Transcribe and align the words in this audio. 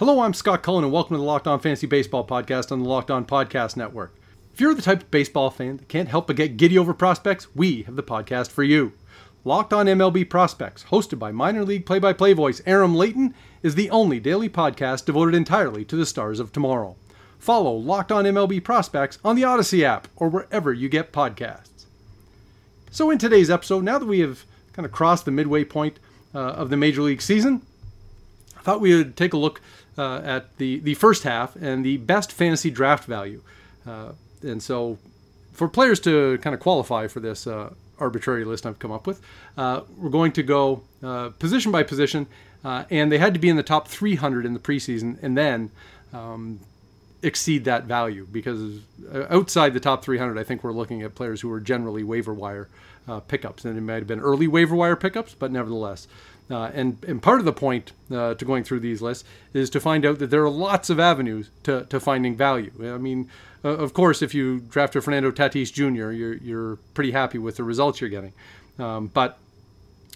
Hello, 0.00 0.22
I'm 0.22 0.32
Scott 0.32 0.62
Cullen, 0.62 0.82
and 0.82 0.92
welcome 0.94 1.14
to 1.14 1.18
the 1.18 1.26
Locked 1.26 1.46
On 1.46 1.60
Fantasy 1.60 1.86
Baseball 1.86 2.26
podcast 2.26 2.72
on 2.72 2.82
the 2.82 2.88
Locked 2.88 3.10
On 3.10 3.22
Podcast 3.26 3.76
Network. 3.76 4.14
If 4.50 4.58
you're 4.58 4.72
the 4.72 4.80
type 4.80 5.02
of 5.02 5.10
baseball 5.10 5.50
fan 5.50 5.76
that 5.76 5.90
can't 5.90 6.08
help 6.08 6.26
but 6.26 6.36
get 6.36 6.56
giddy 6.56 6.78
over 6.78 6.94
prospects, 6.94 7.54
we 7.54 7.82
have 7.82 7.96
the 7.96 8.02
podcast 8.02 8.50
for 8.50 8.62
you. 8.62 8.94
Locked 9.44 9.74
On 9.74 9.84
MLB 9.84 10.26
Prospects, 10.30 10.84
hosted 10.84 11.18
by 11.18 11.32
minor 11.32 11.66
league 11.66 11.84
play 11.84 11.98
by 11.98 12.14
play 12.14 12.32
voice 12.32 12.62
Aram 12.64 12.94
Leighton, 12.94 13.34
is 13.62 13.74
the 13.74 13.90
only 13.90 14.18
daily 14.18 14.48
podcast 14.48 15.04
devoted 15.04 15.34
entirely 15.34 15.84
to 15.84 15.96
the 15.96 16.06
stars 16.06 16.40
of 16.40 16.50
tomorrow. 16.50 16.96
Follow 17.38 17.74
Locked 17.74 18.10
On 18.10 18.24
MLB 18.24 18.64
Prospects 18.64 19.18
on 19.22 19.36
the 19.36 19.42
Audacy 19.42 19.82
app 19.82 20.08
or 20.16 20.30
wherever 20.30 20.72
you 20.72 20.88
get 20.88 21.12
podcasts. 21.12 21.84
So, 22.90 23.10
in 23.10 23.18
today's 23.18 23.50
episode, 23.50 23.84
now 23.84 23.98
that 23.98 24.06
we 24.06 24.20
have 24.20 24.46
kind 24.72 24.86
of 24.86 24.92
crossed 24.92 25.26
the 25.26 25.30
midway 25.30 25.62
point 25.62 25.98
uh, 26.34 26.38
of 26.38 26.70
the 26.70 26.78
Major 26.78 27.02
League 27.02 27.20
season, 27.20 27.60
I 28.56 28.62
thought 28.62 28.80
we 28.80 28.94
would 28.94 29.16
take 29.16 29.32
a 29.32 29.38
look 29.38 29.60
uh, 29.98 30.20
at 30.24 30.56
the, 30.58 30.78
the 30.80 30.94
first 30.94 31.24
half 31.24 31.56
and 31.56 31.84
the 31.84 31.96
best 31.98 32.32
fantasy 32.32 32.70
draft 32.70 33.04
value. 33.04 33.42
Uh, 33.86 34.12
and 34.42 34.62
so, 34.62 34.98
for 35.52 35.68
players 35.68 36.00
to 36.00 36.38
kind 36.38 36.54
of 36.54 36.60
qualify 36.60 37.06
for 37.06 37.20
this 37.20 37.46
uh, 37.46 37.72
arbitrary 37.98 38.44
list 38.44 38.64
I've 38.64 38.78
come 38.78 38.92
up 38.92 39.06
with, 39.06 39.20
uh, 39.56 39.82
we're 39.96 40.10
going 40.10 40.32
to 40.32 40.42
go 40.42 40.82
uh, 41.02 41.30
position 41.30 41.72
by 41.72 41.82
position, 41.82 42.26
uh, 42.64 42.84
and 42.90 43.10
they 43.10 43.18
had 43.18 43.34
to 43.34 43.40
be 43.40 43.48
in 43.48 43.56
the 43.56 43.62
top 43.62 43.88
300 43.88 44.46
in 44.46 44.54
the 44.54 44.60
preseason, 44.60 45.22
and 45.22 45.36
then 45.36 45.70
um, 46.12 46.60
exceed 47.22 47.64
that 47.64 47.84
value 47.84 48.26
because 48.30 48.80
outside 49.28 49.74
the 49.74 49.80
top 49.80 50.02
300, 50.04 50.38
I 50.38 50.44
think 50.44 50.64
we're 50.64 50.72
looking 50.72 51.02
at 51.02 51.14
players 51.14 51.40
who 51.40 51.50
are 51.52 51.60
generally 51.60 52.02
waiver 52.02 52.32
wire 52.32 52.68
pickups, 53.26 53.64
and 53.64 53.76
it 53.76 53.80
might 53.80 53.94
have 53.94 54.06
been 54.06 54.20
early 54.20 54.46
waiver 54.46 54.76
wire 54.76 54.96
pickups, 54.96 55.34
but 55.34 55.50
nevertheless. 55.50 56.06
Uh, 56.50 56.70
and, 56.74 57.04
and 57.06 57.22
part 57.22 57.38
of 57.38 57.44
the 57.44 57.52
point 57.52 57.92
uh, 58.10 58.34
to 58.34 58.44
going 58.44 58.64
through 58.64 58.80
these 58.80 59.00
lists 59.00 59.24
is 59.54 59.70
to 59.70 59.78
find 59.78 60.04
out 60.04 60.18
that 60.18 60.30
there 60.30 60.42
are 60.42 60.50
lots 60.50 60.90
of 60.90 60.98
avenues 60.98 61.48
to, 61.62 61.84
to 61.84 62.00
finding 62.00 62.36
value. 62.36 62.72
I 62.82 62.98
mean, 62.98 63.30
uh, 63.64 63.68
of 63.68 63.94
course, 63.94 64.20
if 64.20 64.34
you 64.34 64.60
draft 64.60 64.96
a 64.96 65.00
Fernando 65.00 65.30
Tatis 65.30 65.72
Jr., 65.72 66.10
you're, 66.10 66.34
you're 66.34 66.76
pretty 66.94 67.12
happy 67.12 67.38
with 67.38 67.56
the 67.56 67.64
results 67.64 68.00
you're 68.00 68.10
getting. 68.10 68.32
Um, 68.78 69.08
but 69.08 69.38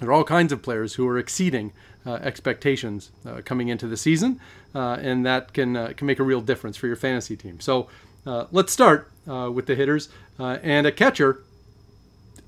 there 0.01 0.09
are 0.09 0.13
all 0.13 0.25
kinds 0.25 0.53
of 0.53 0.63
players 0.63 0.95
who 0.95 1.07
are 1.07 1.19
exceeding 1.19 1.73
uh, 2.07 2.15
expectations 2.15 3.11
uh, 3.27 3.41
coming 3.45 3.69
into 3.69 3.87
the 3.87 3.97
season, 3.97 4.41
uh, 4.75 4.99
and 5.01 5.25
that 5.25 5.53
can 5.53 5.95
can 5.95 6.07
make 6.07 6.19
a 6.19 6.23
real 6.23 6.41
difference 6.41 6.77
for 6.77 6.87
your 6.87 6.97
fantasy 6.97 7.37
team. 7.37 7.61
So 7.61 7.89
let's 8.25 8.73
start 8.73 9.11
with 9.27 9.67
the 9.67 9.75
hitters 9.75 10.09
and 10.39 10.87
a 10.87 10.93
catcher. 10.93 11.43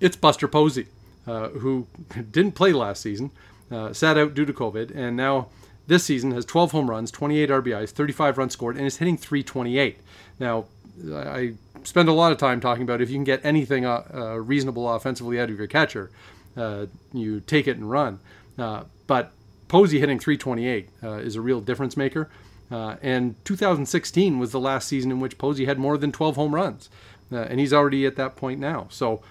It's 0.00 0.16
Buster 0.16 0.48
Posey, 0.48 0.88
who 1.24 1.86
didn't 2.30 2.52
play 2.52 2.72
last 2.72 3.00
season, 3.00 3.30
sat 3.92 4.18
out 4.18 4.34
due 4.34 4.44
to 4.44 4.52
COVID, 4.52 4.94
and 4.94 5.16
now 5.16 5.48
this 5.86 6.04
season 6.04 6.32
has 6.32 6.44
12 6.44 6.72
home 6.72 6.90
runs, 6.90 7.10
28 7.10 7.48
RBIs, 7.48 7.90
35 7.90 8.38
runs 8.38 8.52
scored, 8.52 8.76
and 8.76 8.86
is 8.86 8.98
hitting 8.98 9.16
328. 9.16 9.98
Now 10.38 10.66
I 11.12 11.54
spend 11.84 12.08
a 12.08 12.12
lot 12.12 12.32
of 12.32 12.38
time 12.38 12.60
talking 12.60 12.82
about 12.82 13.00
if 13.00 13.10
you 13.10 13.16
can 13.16 13.24
get 13.24 13.44
anything 13.44 13.84
reasonable 13.84 14.92
offensively 14.92 15.40
out 15.40 15.50
of 15.50 15.58
your 15.58 15.68
catcher 15.68 16.10
uh, 16.56 16.86
you 17.12 17.40
take 17.40 17.68
it 17.68 17.76
and 17.76 17.90
run. 17.90 18.18
Uh, 18.58 18.84
but 19.06 19.32
Posey 19.68 20.00
hitting 20.00 20.18
328 20.18 20.88
uh, 21.02 21.12
is 21.18 21.36
a 21.36 21.40
real 21.40 21.60
difference 21.60 21.96
maker. 21.96 22.30
Uh, 22.70 22.96
and 23.02 23.36
2016 23.44 24.38
was 24.38 24.52
the 24.52 24.60
last 24.60 24.88
season 24.88 25.10
in 25.10 25.20
which 25.20 25.38
Posey 25.38 25.66
had 25.66 25.78
more 25.78 25.96
than 25.96 26.10
12 26.10 26.34
home 26.34 26.54
runs, 26.54 26.88
uh, 27.30 27.36
and 27.36 27.60
he's 27.60 27.72
already 27.72 28.04
at 28.06 28.16
that 28.16 28.34
point 28.34 28.58
now. 28.58 28.88
So 28.90 29.22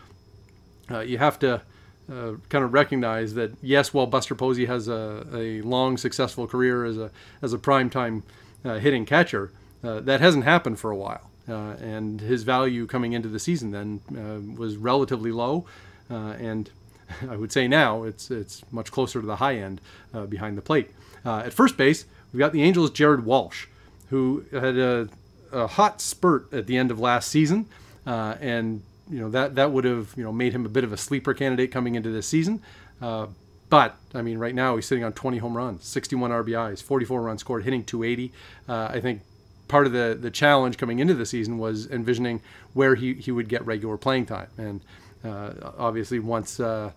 you 1.03 1.17
have 1.17 1.39
to 1.39 1.61
kind 2.07 2.63
of 2.63 2.73
recognize 2.73 3.33
that 3.33 3.51
yes, 3.61 3.93
while 3.93 4.05
Buster 4.05 4.35
Posey 4.35 4.65
has 4.65 4.87
a, 4.87 5.25
a 5.33 5.61
long 5.61 5.97
successful 5.97 6.47
career 6.47 6.85
as 6.85 6.97
a 6.97 7.11
as 7.41 7.53
a 7.53 7.57
primetime 7.57 8.23
hitting 8.63 9.05
catcher, 9.05 9.51
that 9.81 10.21
hasn't 10.21 10.43
happened 10.43 10.79
for 10.79 10.91
a 10.91 10.95
while. 10.95 11.29
Uh, 11.47 11.75
and 11.79 12.21
his 12.21 12.41
value 12.43 12.87
coming 12.87 13.13
into 13.13 13.29
the 13.29 13.39
season 13.39 13.71
then 13.71 14.01
uh, 14.17 14.59
was 14.59 14.77
relatively 14.77 15.31
low. 15.31 15.65
Uh, 16.09 16.33
and 16.39 16.71
I 17.29 17.35
would 17.35 17.51
say 17.51 17.67
now 17.67 18.03
it's 18.03 18.31
it's 18.31 18.63
much 18.71 18.91
closer 18.91 19.21
to 19.21 19.27
the 19.27 19.37
high 19.37 19.57
end 19.57 19.81
uh, 20.13 20.25
behind 20.25 20.57
the 20.57 20.61
plate. 20.61 20.91
Uh, 21.23 21.39
at 21.45 21.53
first 21.53 21.77
base, 21.77 22.05
we've 22.31 22.39
got 22.39 22.51
the 22.51 22.63
Angels' 22.63 22.91
Jared 22.91 23.25
Walsh, 23.25 23.67
who 24.09 24.45
had 24.51 24.77
a, 24.77 25.09
a 25.51 25.67
hot 25.67 26.01
spurt 26.01 26.51
at 26.53 26.67
the 26.67 26.77
end 26.77 26.91
of 26.91 26.99
last 26.99 27.29
season, 27.29 27.67
uh, 28.05 28.35
and 28.39 28.83
you 29.09 29.19
know 29.19 29.29
that 29.29 29.55
that 29.55 29.71
would 29.71 29.83
have 29.83 30.13
you 30.17 30.23
know 30.23 30.31
made 30.31 30.53
him 30.53 30.65
a 30.65 30.69
bit 30.69 30.83
of 30.83 30.91
a 30.91 30.97
sleeper 30.97 31.33
candidate 31.33 31.71
coming 31.71 31.95
into 31.95 32.09
this 32.09 32.27
season. 32.27 32.61
Uh, 33.01 33.27
but 33.69 33.97
I 34.13 34.21
mean, 34.21 34.37
right 34.37 34.55
now 34.55 34.75
he's 34.75 34.85
sitting 34.85 35.03
on 35.03 35.13
20 35.13 35.39
home 35.39 35.57
runs, 35.57 35.85
61 35.85 36.31
RBIs, 36.31 36.81
44 36.83 37.21
runs 37.21 37.41
scored, 37.41 37.63
hitting 37.63 37.83
280. 37.83 38.31
Uh, 38.69 38.89
I 38.91 38.99
think 38.99 39.21
part 39.67 39.85
of 39.87 39.91
the 39.91 40.17
the 40.19 40.31
challenge 40.31 40.77
coming 40.77 40.99
into 40.99 41.13
the 41.13 41.25
season 41.25 41.57
was 41.57 41.89
envisioning 41.89 42.41
where 42.73 42.95
he, 42.95 43.15
he 43.15 43.31
would 43.31 43.49
get 43.49 43.65
regular 43.65 43.97
playing 43.97 44.27
time 44.27 44.47
and 44.57 44.81
uh, 45.25 45.71
obviously, 45.77 46.19
once 46.19 46.59
uh, 46.59 46.91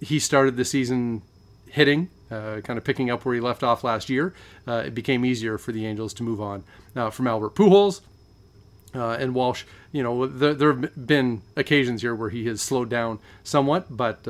he 0.00 0.18
started 0.18 0.56
the 0.56 0.64
season 0.64 1.22
hitting, 1.68 2.08
uh, 2.30 2.60
kind 2.62 2.78
of 2.78 2.84
picking 2.84 3.10
up 3.10 3.24
where 3.24 3.34
he 3.34 3.40
left 3.40 3.62
off 3.62 3.84
last 3.84 4.08
year, 4.08 4.34
it 4.66 4.94
became 4.94 5.24
easier 5.24 5.58
for 5.58 5.72
the 5.72 5.86
Angels 5.86 6.14
to 6.14 6.22
move 6.22 6.40
on 6.40 6.64
from 7.10 7.26
Albert 7.26 7.54
Pujols. 7.54 8.00
And 8.94 9.34
Walsh, 9.34 9.64
you 9.92 10.02
know, 10.02 10.26
there, 10.26 10.54
there, 10.54 10.72
have 10.72 11.06
been 11.06 11.42
occasions 11.56 12.02
here 12.02 12.14
where 12.14 12.30
he 12.30 12.46
has 12.46 12.62
slowed 12.62 12.88
down 12.88 13.18
somewhat, 13.42 13.96
but 13.96 14.26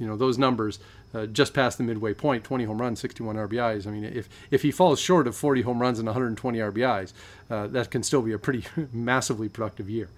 you 0.00 0.06
know 0.06 0.16
those 0.16 0.38
numbers 0.38 0.80
uh, 1.14 1.26
just 1.26 1.54
past 1.54 1.78
the 1.78 1.84
midway 1.84 2.14
point 2.14 2.42
20 2.42 2.64
home 2.64 2.80
runs 2.80 2.98
61 3.00 3.36
rbis 3.36 3.86
i 3.86 3.90
mean 3.90 4.04
if 4.04 4.28
if 4.50 4.62
he 4.62 4.72
falls 4.72 4.98
short 4.98 5.28
of 5.28 5.36
40 5.36 5.62
home 5.62 5.80
runs 5.80 5.98
and 5.98 6.06
120 6.06 6.58
rbis 6.58 7.12
uh, 7.50 7.66
that 7.68 7.90
can 7.90 8.02
still 8.02 8.22
be 8.22 8.32
a 8.32 8.38
pretty 8.38 8.64
massively 8.92 9.48
productive 9.48 9.90
year. 9.90 10.08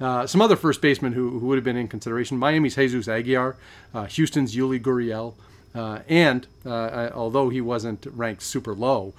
Uh, 0.00 0.26
some 0.26 0.42
other 0.42 0.56
first 0.56 0.82
basemen 0.82 1.12
who, 1.12 1.38
who 1.38 1.46
would 1.46 1.56
have 1.56 1.64
been 1.64 1.76
in 1.76 1.88
consideration 1.88 2.38
miami's 2.38 2.76
jesus 2.76 3.08
aguilar 3.08 3.56
uh, 3.94 4.06
houston's 4.06 4.54
yuli 4.54 4.80
gurriel 4.80 5.34
uh, 5.74 6.00
and 6.08 6.46
uh, 6.66 7.10
although 7.14 7.48
he 7.48 7.60
wasn't 7.60 8.06
ranked 8.14 8.42
super 8.42 8.74
low 8.74 9.12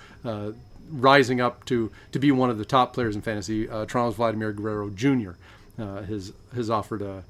rising 0.94 1.42
up 1.42 1.66
to 1.66 1.92
to 2.12 2.20
be 2.20 2.32
one 2.32 2.50
of 2.50 2.58
the 2.58 2.66
top 2.66 2.94
players 2.94 3.16
in 3.16 3.22
fantasy 3.22 3.66
toronto's 3.66 4.16
vladimir 4.16 4.54
guerrero 4.54 4.90
jr 4.90 5.32
has 5.78 6.32
has 6.54 6.70
offered 6.70 7.02
a 7.02 7.24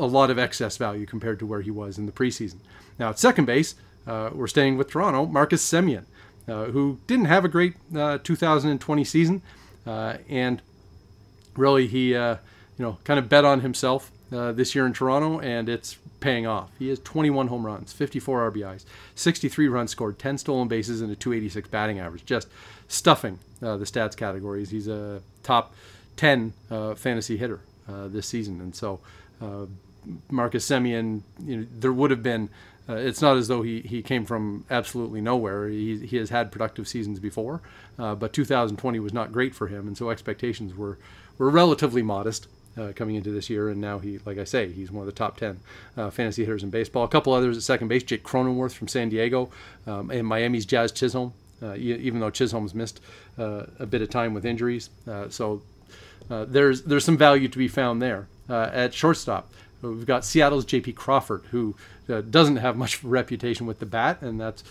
a 0.00 0.06
lot 0.06 0.30
of 0.30 0.38
excess 0.38 0.78
value 0.78 1.04
compared 1.04 1.38
to 1.38 1.46
where 1.46 1.60
he 1.60 1.70
was 1.70 1.98
in 1.98 2.06
the 2.06 2.12
preseason. 2.12 2.56
Now, 2.98 3.10
at 3.10 3.18
second 3.18 3.44
base, 3.44 3.74
uh, 4.06 4.30
we're 4.32 4.46
staying 4.46 4.78
with 4.78 4.90
Toronto, 4.90 5.26
Marcus 5.26 5.64
Semien, 5.64 6.04
uh, 6.48 6.64
who 6.66 6.98
didn't 7.06 7.26
have 7.26 7.44
a 7.44 7.48
great 7.48 7.74
uh, 7.94 8.18
2020 8.24 9.04
season, 9.04 9.42
uh, 9.86 10.16
and 10.28 10.62
really 11.54 11.86
he, 11.86 12.14
uh, 12.14 12.36
you 12.78 12.84
know, 12.84 12.98
kind 13.04 13.18
of 13.18 13.28
bet 13.28 13.44
on 13.44 13.60
himself 13.60 14.10
uh, 14.32 14.52
this 14.52 14.74
year 14.74 14.86
in 14.86 14.92
Toronto, 14.92 15.40
and 15.40 15.68
it's 15.68 15.98
paying 16.20 16.46
off. 16.46 16.70
He 16.78 16.88
has 16.88 16.98
21 17.00 17.48
home 17.48 17.66
runs, 17.66 17.92
54 17.92 18.50
RBIs, 18.52 18.84
63 19.14 19.68
runs 19.68 19.90
scored, 19.90 20.18
10 20.18 20.38
stolen 20.38 20.68
bases, 20.68 21.00
and 21.00 21.10
a 21.10 21.16
286 21.16 21.68
batting 21.68 21.98
average. 21.98 22.24
Just 22.24 22.48
stuffing 22.88 23.38
the 23.60 23.78
stats 23.78 24.16
categories. 24.16 24.70
He's 24.70 24.88
a 24.88 25.22
top 25.42 25.74
10 26.16 26.52
fantasy 26.96 27.36
hitter 27.36 27.60
this 27.86 28.26
season, 28.26 28.60
and 28.60 28.74
so 28.74 29.00
Marcus 30.30 30.68
Semien, 30.68 31.22
you 31.44 31.56
know, 31.58 31.66
there 31.78 31.92
would 31.92 32.10
have 32.10 32.22
been. 32.22 32.48
Uh, 32.88 32.94
it's 32.94 33.22
not 33.22 33.36
as 33.36 33.48
though 33.48 33.62
he, 33.62 33.80
he 33.80 34.02
came 34.02 34.24
from 34.24 34.64
absolutely 34.70 35.20
nowhere. 35.20 35.68
He, 35.68 36.06
he 36.06 36.16
has 36.16 36.30
had 36.30 36.50
productive 36.50 36.88
seasons 36.88 37.20
before, 37.20 37.60
uh, 37.98 38.14
but 38.14 38.32
2020 38.32 38.98
was 38.98 39.12
not 39.12 39.32
great 39.32 39.54
for 39.54 39.68
him, 39.68 39.86
and 39.86 39.96
so 39.96 40.10
expectations 40.10 40.74
were 40.74 40.98
were 41.38 41.50
relatively 41.50 42.02
modest. 42.02 42.48
Uh, 42.78 42.92
coming 42.94 43.16
into 43.16 43.32
this 43.32 43.50
year, 43.50 43.68
and 43.68 43.80
now 43.80 43.98
he, 43.98 44.20
like 44.24 44.38
I 44.38 44.44
say, 44.44 44.70
he's 44.70 44.92
one 44.92 45.02
of 45.02 45.06
the 45.06 45.12
top 45.12 45.36
10 45.36 45.58
uh, 45.96 46.08
fantasy 46.08 46.44
hitters 46.44 46.62
in 46.62 46.70
baseball. 46.70 47.02
A 47.02 47.08
couple 47.08 47.32
others 47.32 47.56
at 47.56 47.64
second 47.64 47.88
base, 47.88 48.04
Jake 48.04 48.22
Cronenworth 48.22 48.74
from 48.74 48.86
San 48.86 49.08
Diego, 49.08 49.50
um, 49.88 50.08
and 50.10 50.24
Miami's 50.24 50.64
Jazz 50.64 50.92
Chisholm, 50.92 51.32
uh, 51.62 51.74
even 51.74 52.20
though 52.20 52.30
Chisholm's 52.30 52.72
missed 52.72 53.00
uh, 53.38 53.64
a 53.80 53.86
bit 53.86 54.02
of 54.02 54.08
time 54.08 54.34
with 54.34 54.46
injuries. 54.46 54.88
Uh, 55.06 55.28
so 55.28 55.62
uh, 56.30 56.44
there's 56.44 56.82
there's 56.82 57.04
some 57.04 57.18
value 57.18 57.48
to 57.48 57.58
be 57.58 57.66
found 57.66 58.00
there. 58.00 58.28
at 58.48 58.94
shortstop, 58.94 59.52
We've 59.82 60.06
got 60.06 60.24
Seattle's 60.24 60.64
J.P. 60.64 60.92
Crawford, 60.92 61.42
who 61.50 61.74
doesn't 62.06 62.56
have 62.56 62.76
much 62.76 63.02
reputation 63.04 63.66
with 63.66 63.80
the 63.80 63.86
bat, 63.86 64.22
and 64.22 64.40
that's 64.40 64.62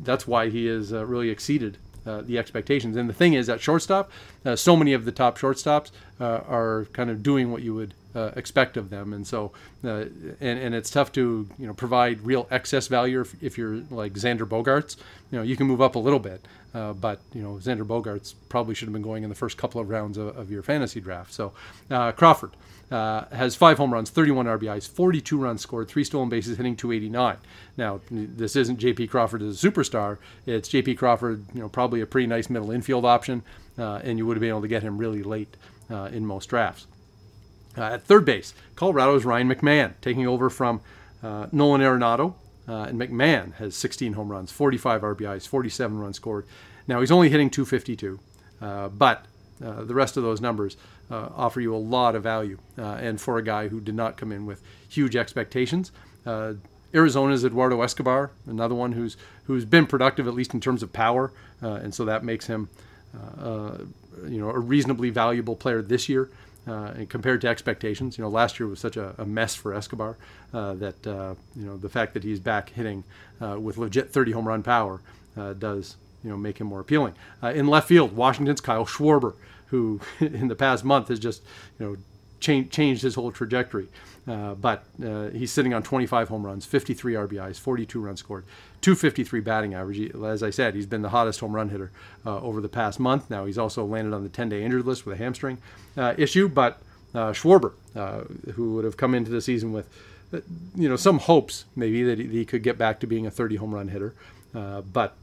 that's 0.00 0.26
why 0.26 0.50
he 0.50 0.66
has 0.66 0.92
really 0.92 1.30
exceeded 1.30 1.78
uh, 2.08 2.22
the 2.22 2.38
expectations. 2.38 2.96
And 2.96 3.08
the 3.08 3.14
thing 3.14 3.34
is, 3.34 3.48
at 3.48 3.60
shortstop, 3.60 4.10
uh, 4.44 4.56
so 4.56 4.76
many 4.76 4.94
of 4.94 5.04
the 5.04 5.12
top 5.12 5.38
shortstops 5.38 5.90
uh, 6.18 6.40
are 6.48 6.86
kind 6.92 7.10
of 7.10 7.22
doing 7.22 7.52
what 7.52 7.62
you 7.62 7.74
would 7.74 7.92
uh, 8.14 8.30
expect 8.34 8.76
of 8.76 8.88
them, 8.88 9.12
and 9.12 9.26
so 9.26 9.52
uh, 9.84 10.06
and 10.40 10.58
and 10.58 10.74
it's 10.74 10.90
tough 10.90 11.12
to 11.12 11.46
you 11.58 11.66
know 11.66 11.74
provide 11.74 12.22
real 12.22 12.48
excess 12.50 12.88
value 12.88 13.20
if, 13.20 13.42
if 13.42 13.58
you're 13.58 13.82
like 13.90 14.14
Xander 14.14 14.48
Bogaerts. 14.48 14.96
You 15.30 15.38
know, 15.38 15.44
you 15.44 15.56
can 15.56 15.66
move 15.66 15.82
up 15.82 15.94
a 15.94 15.98
little 15.98 16.18
bit, 16.18 16.40
but 16.72 17.20
you 17.34 17.42
know 17.42 17.54
Xander 17.54 17.84
Bogaerts 17.84 18.34
probably 18.48 18.74
should 18.74 18.88
have 18.88 18.94
been 18.94 19.02
going 19.02 19.22
in 19.22 19.28
the 19.28 19.36
first 19.36 19.58
couple 19.58 19.80
of 19.80 19.90
rounds 19.90 20.16
of, 20.16 20.36
of 20.36 20.50
your 20.50 20.62
fantasy 20.62 21.00
draft. 21.00 21.32
So 21.32 21.52
Crawford. 21.88 22.52
Uh, 22.90 23.26
has 23.34 23.54
five 23.54 23.76
home 23.76 23.92
runs, 23.92 24.08
31 24.08 24.46
RBIs, 24.46 24.88
42 24.88 25.36
runs 25.36 25.60
scored, 25.60 25.88
three 25.88 26.04
stolen 26.04 26.30
bases, 26.30 26.56
hitting 26.56 26.74
289. 26.74 27.36
Now, 27.76 28.00
this 28.10 28.56
isn't 28.56 28.78
J.P. 28.78 29.08
Crawford 29.08 29.42
as 29.42 29.62
a 29.62 29.70
superstar. 29.70 30.16
It's 30.46 30.68
J.P. 30.70 30.94
Crawford, 30.94 31.44
you 31.52 31.60
know, 31.60 31.68
probably 31.68 32.00
a 32.00 32.06
pretty 32.06 32.26
nice 32.26 32.48
middle 32.48 32.70
infield 32.70 33.04
option, 33.04 33.42
uh, 33.78 34.00
and 34.02 34.16
you 34.16 34.24
would 34.26 34.38
have 34.38 34.40
been 34.40 34.48
able 34.48 34.62
to 34.62 34.68
get 34.68 34.82
him 34.82 34.96
really 34.96 35.22
late 35.22 35.54
uh, 35.90 36.08
in 36.12 36.24
most 36.24 36.46
drafts. 36.46 36.86
Uh, 37.76 37.82
at 37.82 38.04
third 38.04 38.24
base, 38.24 38.54
Colorado's 38.74 39.26
Ryan 39.26 39.50
McMahon 39.50 39.92
taking 40.00 40.26
over 40.26 40.48
from 40.48 40.80
uh, 41.22 41.46
Nolan 41.52 41.82
Arenado. 41.82 42.36
and 42.66 42.98
McMahon 42.98 43.52
has 43.56 43.76
16 43.76 44.14
home 44.14 44.32
runs, 44.32 44.50
45 44.50 45.02
RBIs, 45.02 45.46
47 45.46 45.98
runs 45.98 46.16
scored. 46.16 46.46
Now, 46.86 47.00
he's 47.00 47.12
only 47.12 47.28
hitting 47.28 47.50
252, 47.50 48.18
but 48.60 49.26
the 49.60 49.94
rest 49.94 50.16
of 50.16 50.22
those 50.22 50.40
numbers 50.40 50.78
uh, 51.10 51.28
offer 51.34 51.60
you 51.60 51.74
a 51.74 51.78
lot 51.78 52.14
of 52.14 52.22
value. 52.22 52.58
Uh, 52.76 52.94
and 53.00 53.20
for 53.20 53.38
a 53.38 53.42
guy 53.42 53.68
who 53.68 53.80
did 53.80 53.94
not 53.94 54.16
come 54.16 54.32
in 54.32 54.46
with 54.46 54.62
huge 54.88 55.16
expectations, 55.16 55.92
Arizona's 56.94 57.44
Eduardo 57.44 57.82
Escobar, 57.82 58.30
another 58.46 58.74
one 58.74 58.92
who's 58.92 59.16
who's 59.44 59.64
been 59.64 59.86
productive 59.86 60.26
at 60.28 60.34
least 60.34 60.52
in 60.52 60.60
terms 60.60 60.82
of 60.82 60.92
power, 60.92 61.32
and 61.60 61.94
so 61.94 62.04
that 62.04 62.22
makes 62.24 62.46
him, 62.46 62.68
you 64.26 64.38
know, 64.38 64.50
a 64.50 64.58
reasonably 64.58 65.10
valuable 65.10 65.56
player 65.56 65.82
this 65.82 66.08
year. 66.08 66.30
Uh, 66.66 67.06
compared 67.08 67.40
to 67.40 67.48
expectations. 67.48 68.18
You 68.18 68.24
know, 68.24 68.28
last 68.28 68.60
year 68.60 68.66
was 68.68 68.78
such 68.78 68.98
a, 68.98 69.14
a 69.16 69.24
mess 69.24 69.54
for 69.54 69.72
Escobar 69.72 70.18
uh, 70.52 70.74
that 70.74 71.06
uh, 71.06 71.34
you 71.56 71.64
know 71.64 71.78
the 71.78 71.88
fact 71.88 72.12
that 72.12 72.22
he's 72.22 72.40
back 72.40 72.68
hitting 72.70 73.04
with 73.40 73.78
legit 73.78 74.10
30 74.12 74.32
home 74.32 74.46
run 74.46 74.62
power 74.62 75.00
does 75.58 75.96
you 76.22 76.28
know 76.28 76.36
make 76.36 76.58
him 76.58 76.66
more 76.66 76.80
appealing. 76.80 77.14
in 77.42 77.68
left 77.68 77.88
field, 77.88 78.14
Washington's 78.14 78.60
Kyle 78.60 78.84
Schwarber 78.84 79.34
who 79.70 80.00
in 80.20 80.48
the 80.48 80.56
past 80.56 80.84
month 80.84 81.08
has 81.08 81.18
just 81.18 81.42
you 81.78 81.86
know 81.86 81.96
changed 82.40 82.72
changed 82.72 83.02
his 83.02 83.14
whole 83.14 83.32
trajectory. 83.32 83.88
Uh, 84.26 84.54
but 84.54 84.84
uh, 85.02 85.28
he's 85.30 85.50
sitting 85.50 85.72
on 85.72 85.82
25 85.82 86.28
home 86.28 86.44
runs, 86.44 86.66
53 86.66 87.14
RBIs, 87.14 87.58
42 87.58 87.98
runs 87.98 88.20
scored, 88.20 88.44
253 88.82 89.40
batting 89.40 89.72
average. 89.72 90.14
As 90.14 90.42
I 90.42 90.50
said, 90.50 90.74
he's 90.74 90.84
been 90.84 91.00
the 91.00 91.08
hottest 91.08 91.40
home 91.40 91.54
run 91.54 91.70
hitter 91.70 91.90
uh, 92.26 92.38
over 92.40 92.60
the 92.60 92.68
past 92.68 93.00
month. 93.00 93.30
Now 93.30 93.46
he's 93.46 93.56
also 93.56 93.86
landed 93.86 94.14
on 94.14 94.24
the 94.24 94.28
10-day 94.28 94.62
injured 94.62 94.84
list 94.84 95.06
with 95.06 95.18
a 95.18 95.22
hamstring 95.22 95.58
uh, 95.96 96.14
issue. 96.18 96.46
But 96.46 96.78
uh, 97.14 97.32
Schwarber, 97.32 97.72
uh, 97.96 98.20
who 98.52 98.74
would 98.74 98.84
have 98.84 98.98
come 98.98 99.14
into 99.14 99.30
the 99.30 99.40
season 99.40 99.72
with 99.72 99.88
you 100.76 100.90
know 100.90 100.96
some 100.96 101.18
hopes 101.20 101.64
maybe 101.74 102.02
that 102.02 102.18
he, 102.18 102.44
could 102.44 102.62
get 102.62 102.76
back 102.76 103.00
to 103.00 103.06
being 103.06 103.26
a 103.26 103.30
30 103.30 103.56
home 103.56 103.74
run 103.74 103.88
hitter, 103.88 104.14
but 104.52 105.16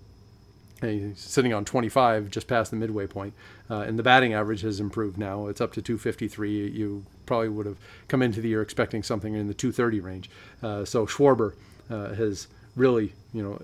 He's 0.82 1.20
sitting 1.20 1.54
on 1.54 1.66
25, 1.66 2.30
just 2.30 2.48
past 2.48 2.72
the 2.72 2.78
midway 2.78 3.08
point. 3.08 3.34
Uh, 3.70 3.80
and 3.80 3.98
the 3.98 4.04
batting 4.04 4.34
average 4.34 4.62
has 4.62 4.80
improved 4.80 5.18
now. 5.18 5.48
It's 5.48 5.62
up 5.62 5.74
to 5.74 5.82
253. 5.82 6.70
You 6.70 7.06
probably 7.26 7.50
would 7.50 7.66
have 7.66 7.78
come 8.08 8.22
into 8.22 8.42
the 8.42 8.50
year 8.50 8.62
expecting 8.62 9.02
something 9.02 9.34
in 9.34 9.48
the 9.48 9.54
230 9.54 10.00
range. 10.02 10.30
Uh, 10.62 10.86
so 10.86 11.06
Schwarber 11.06 11.54
uh, 11.90 12.14
has 12.14 12.48
really, 12.76 13.14
you 13.34 13.42
know, 13.42 13.62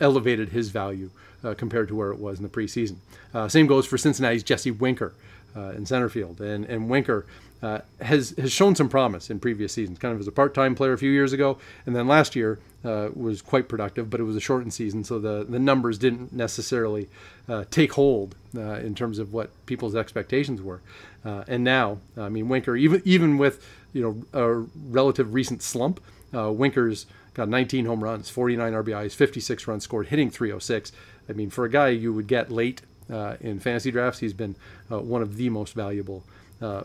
elevated 0.00 0.48
his 0.48 0.70
value 0.70 1.10
uh, 1.44 1.54
compared 1.54 1.88
to 1.88 1.94
where 1.94 2.10
it 2.10 2.18
was 2.18 2.38
in 2.38 2.42
the 2.42 2.48
preseason. 2.48 2.96
Uh, 3.32 3.46
same 3.48 3.66
goes 3.66 3.86
for 3.86 3.98
Cincinnati's 3.98 4.42
Jesse 4.42 4.70
Winker 4.70 5.14
uh, 5.54 5.70
in 5.70 5.86
center 5.86 6.08
field. 6.08 6.40
And, 6.40 6.64
and 6.64 6.88
Winker 6.88 7.26
uh, 7.64 7.80
has 8.02 8.34
has 8.36 8.52
shown 8.52 8.74
some 8.74 8.90
promise 8.90 9.30
in 9.30 9.40
previous 9.40 9.72
seasons. 9.72 9.98
Kind 9.98 10.14
of 10.14 10.20
as 10.20 10.28
a 10.28 10.32
part-time 10.32 10.74
player 10.74 10.92
a 10.92 10.98
few 10.98 11.10
years 11.10 11.32
ago, 11.32 11.56
and 11.86 11.96
then 11.96 12.06
last 12.06 12.36
year 12.36 12.58
uh, 12.84 13.08
was 13.14 13.40
quite 13.40 13.70
productive, 13.70 14.10
but 14.10 14.20
it 14.20 14.24
was 14.24 14.36
a 14.36 14.40
shortened 14.40 14.74
season, 14.74 15.02
so 15.02 15.18
the 15.18 15.46
the 15.48 15.58
numbers 15.58 15.96
didn't 15.96 16.30
necessarily 16.30 17.08
uh, 17.48 17.64
take 17.70 17.94
hold 17.94 18.34
uh, 18.54 18.74
in 18.74 18.94
terms 18.94 19.18
of 19.18 19.32
what 19.32 19.50
people's 19.64 19.94
expectations 19.94 20.60
were. 20.60 20.82
Uh, 21.24 21.44
and 21.48 21.64
now, 21.64 22.00
I 22.18 22.28
mean, 22.28 22.50
Winker, 22.50 22.76
even 22.76 23.00
even 23.06 23.38
with 23.38 23.66
you 23.94 24.02
know 24.02 24.38
a 24.38 24.66
relative 24.90 25.32
recent 25.32 25.62
slump, 25.62 26.00
uh, 26.36 26.52
Winker's 26.52 27.06
got 27.32 27.48
19 27.48 27.86
home 27.86 28.04
runs, 28.04 28.28
49 28.28 28.74
RBIs, 28.74 29.14
56 29.14 29.66
runs 29.66 29.84
scored, 29.84 30.08
hitting 30.08 30.30
306. 30.30 30.92
I 31.30 31.32
mean, 31.32 31.48
for 31.48 31.64
a 31.64 31.70
guy 31.70 31.88
you 31.88 32.12
would 32.12 32.26
get 32.26 32.52
late 32.52 32.82
in 33.08 33.58
fantasy 33.58 33.90
drafts, 33.90 34.20
he's 34.20 34.34
been 34.34 34.54
one 34.88 35.22
of 35.22 35.36
the 35.36 35.48
most 35.48 35.72
valuable 35.72 36.24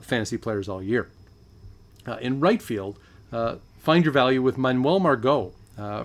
fantasy 0.02 0.38
players 0.38 0.68
all 0.68 0.82
year. 0.82 1.10
Uh, 2.08 2.18
in 2.22 2.40
right 2.40 2.62
field, 2.62 2.98
uh, 3.32 3.56
find 3.80 4.04
your 4.04 4.14
value 4.14 4.42
with 4.42 4.58
Manuel 4.58 5.00
Margot 5.00 5.52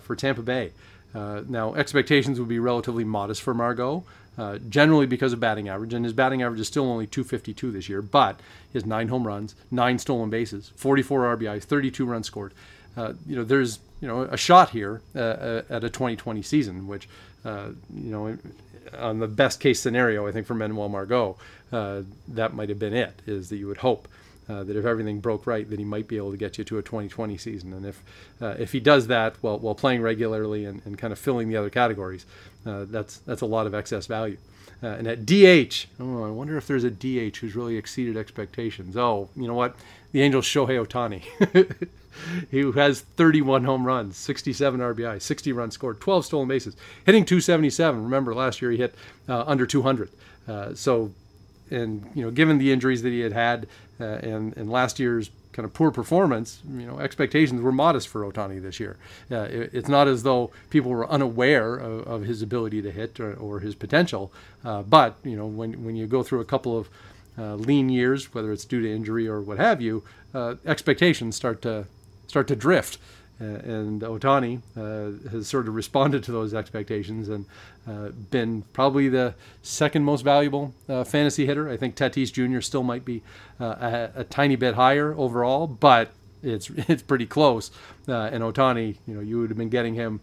for 0.01 0.15
Tampa 0.17 0.43
Bay. 0.43 0.73
now, 1.15 1.75
expectations 1.75 2.39
would 2.39 2.49
be 2.49 2.59
relatively 2.59 3.05
modest 3.05 3.43
for 3.43 3.55
Margot, 3.55 4.05
uh, 4.37 4.59
generally 4.69 5.07
because 5.07 5.33
of 5.33 5.41
batting 5.41 5.69
average, 5.69 5.95
and 5.95 6.05
his 6.05 6.13
batting 6.13 6.43
average 6.43 6.61
is 6.61 6.67
still 6.67 6.91
only 6.91 7.07
252 7.07 7.71
this 7.71 7.89
year, 7.89 8.03
but 8.03 8.41
has 8.73 8.85
nine 8.85 9.09
home 9.09 9.27
runs, 9.27 9.55
nine 9.71 9.99
stolen 9.99 10.29
bases, 10.29 10.73
44 10.77 11.37
RBIs, 11.37 11.63
32 11.63 12.05
runs 12.05 12.27
scored. 12.27 12.53
Uh, 12.97 13.13
you 13.27 13.37
know, 13.37 13.45
there's 13.45 13.79
you 14.01 14.09
know 14.09 14.23
a 14.23 14.37
shot 14.37 14.71
here 14.71 15.01
uh, 15.17 15.63
at 15.71 15.85
a 15.85 15.91
2020 15.91 16.43
season, 16.43 16.87
which 16.87 17.09
you 17.45 17.51
know 17.93 18.37
on 18.97 19.19
the 19.19 19.29
best 19.29 19.61
case 19.61 19.81
scenario, 19.81 20.27
I 20.27 20.33
think 20.33 20.47
for 20.47 20.55
Manuel 20.55 20.89
Margot, 20.89 21.37
uh, 21.73 22.03
that 22.29 22.55
might 22.55 22.69
have 22.69 22.79
been 22.79 22.95
it. 22.95 23.23
Is 23.27 23.49
that 23.49 23.57
you 23.57 23.67
would 23.67 23.79
hope 23.79 24.09
uh, 24.49 24.65
that 24.65 24.77
if 24.77 24.85
everything 24.85 25.21
broke 25.21 25.47
right, 25.47 25.69
that 25.69 25.79
he 25.79 25.85
might 25.85 26.09
be 26.09 26.17
able 26.17 26.31
to 26.31 26.37
get 26.37 26.59
you 26.59 26.65
to 26.65 26.79
a 26.79 26.83
2020 26.83 27.37
season. 27.39 27.73
And 27.73 27.87
if 27.87 28.03
uh, 28.41 28.55
if 28.59 28.73
he 28.73 28.81
does 28.81 29.07
that 29.07 29.37
while 29.41 29.59
while 29.59 29.75
playing 29.75 30.03
regularly 30.03 30.65
and, 30.65 30.83
and 30.85 30.99
kind 30.99 31.13
of 31.13 31.19
filling 31.19 31.49
the 31.49 31.57
other 31.57 31.71
categories, 31.71 32.27
uh, 32.67 32.85
that's 32.89 33.19
that's 33.19 33.41
a 33.41 33.47
lot 33.47 33.67
of 33.67 33.75
excess 33.75 34.07
value. 34.07 34.37
Uh, 34.83 34.89
and 34.89 35.07
at 35.07 35.25
DH, 35.25 35.87
oh, 35.99 36.25
I 36.25 36.31
wonder 36.31 36.59
if 36.59 36.67
there's 36.67 36.85
a 36.85 36.91
DH 36.91 37.37
who's 37.39 37.57
really 37.57 37.77
exceeded 37.77 38.17
expectations. 38.17 38.97
Oh, 38.97 39.31
you 39.35 39.47
know 39.47 39.55
what? 39.55 39.77
The 40.13 40.21
Angels 40.21 40.45
Shohei 40.45 40.85
Ohtani. 40.85 41.89
who 42.51 42.73
has 42.73 43.01
31 43.01 43.65
home 43.65 43.87
runs, 43.87 44.17
67 44.17 44.81
RBI, 44.81 45.21
60 45.21 45.53
runs 45.53 45.75
scored, 45.75 46.01
12 46.01 46.25
stolen 46.25 46.49
bases, 46.49 46.77
hitting 47.05 47.25
277. 47.25 48.03
Remember, 48.03 48.35
last 48.35 48.63
year 48.63 48.71
he 48.71 48.79
hit 48.79 48.95
uh, 49.29 49.45
under 49.47 49.67
200. 49.67 50.11
Uh, 50.47 50.75
so, 50.75 51.13
and 51.71 52.09
you 52.15 52.23
know, 52.23 52.31
given 52.31 52.59
the 52.59 52.73
injuries 52.73 53.03
that 53.03 53.11
he 53.11 53.21
had 53.21 53.33
had 53.33 53.67
uh, 54.01 54.05
and 54.05 54.57
and 54.57 54.71
last 54.71 54.99
year's 54.99 55.31
kind 55.53 55.65
of 55.65 55.73
poor 55.73 55.91
performance, 55.93 56.61
you 56.69 56.85
know, 56.85 56.99
expectations 56.99 57.63
were 57.63 57.71
modest 57.71 58.09
for 58.09 58.31
Ohtani 58.31 58.61
this 58.61 58.81
year. 58.81 58.97
Uh, 59.31 59.43
it, 59.43 59.71
it's 59.73 59.89
not 59.89 60.09
as 60.09 60.25
though 60.25 60.51
people 60.69 60.91
were 60.91 61.09
unaware 61.09 61.77
of, 61.77 62.07
of 62.07 62.23
his 62.23 62.43
ability 62.43 62.83
to 62.83 62.91
hit 62.91 63.21
or, 63.21 63.35
or 63.35 63.61
his 63.61 63.75
potential, 63.75 64.33
uh, 64.65 64.83
but 64.83 65.17
you 65.23 65.37
know, 65.37 65.47
when 65.47 65.85
when 65.85 65.97
you 65.97 66.07
go 66.07 66.23
through 66.23 66.41
a 66.41 66.45
couple 66.45 66.77
of 66.77 66.89
uh, 67.39 67.55
lean 67.55 67.89
years, 67.89 68.35
whether 68.35 68.53
it's 68.53 68.65
due 68.65 68.83
to 68.83 68.93
injury 68.93 69.27
or 69.27 69.41
what 69.41 69.59
have 69.59 69.81
you, 69.81 70.03
uh, 70.35 70.57
expectations 70.67 71.37
start 71.37 71.63
to 71.63 71.87
start 72.27 72.49
to 72.49 72.57
drift. 72.57 72.99
Uh, 73.41 73.45
and 73.45 74.03
Ohtani 74.03 74.63
uh, 74.77 75.29
has 75.29 75.49
sort 75.49 75.67
of 75.67 75.75
responded 75.75 76.23
to 76.23 76.33
those 76.33 76.55
expectations 76.55 77.29
and 77.29 77.47
uh, 77.89 78.11
been 78.31 78.63
probably 78.73 79.09
the 79.09 79.35
second 79.61 80.05
most 80.05 80.23
valuable 80.23 80.73
uh, 80.89 81.03
fantasy 81.03 81.45
hitter. 81.45 81.69
I 81.69 81.77
think 81.77 81.97
Tatis 81.97 82.33
Jr. 82.33 82.61
still 82.61 82.85
might 82.85 83.05
be 83.05 83.23
uh, 83.61 84.11
a, 84.15 84.21
a, 84.21 84.25
tiny 84.25 84.55
bit 84.55 84.75
higher 84.75 85.13
overall, 85.19 85.67
but 85.67 86.13
it's 86.45 86.71
it's 86.89 87.03
pretty 87.03 87.27
close. 87.27 87.73
Uh, 88.07 88.31
and 88.33 88.45
Ohtani, 88.45 88.99
you 89.05 89.15
know, 89.15 89.21
you 89.21 89.41
would 89.41 89.51
have 89.51 89.59
been 89.59 89.69
getting 89.69 89.95
him 89.95 90.21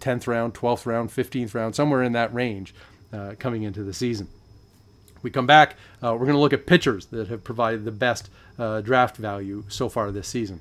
10th 0.00 0.26
round, 0.26 0.52
12th 0.54 0.86
round, 0.86 1.10
15th 1.10 1.54
round, 1.54 1.76
somewhere 1.76 2.02
in 2.02 2.12
that 2.12 2.34
range 2.34 2.74
coming 3.40 3.64
into 3.64 3.82
the 3.82 3.92
season 3.92 4.28
we 5.22 5.30
come 5.30 5.46
back, 5.46 5.74
we're 6.00 6.16
going 6.16 6.32
to 6.32 6.38
look 6.38 6.52
at 6.52 6.64
pitchers 6.64 7.06
that 7.06 7.26
have 7.26 7.42
provided 7.42 7.84
the 7.84 7.90
best 7.90 8.30
draft 8.56 9.16
value 9.16 9.64
so 9.68 9.88
far 9.88 10.12
this 10.12 10.28
season. 10.28 10.60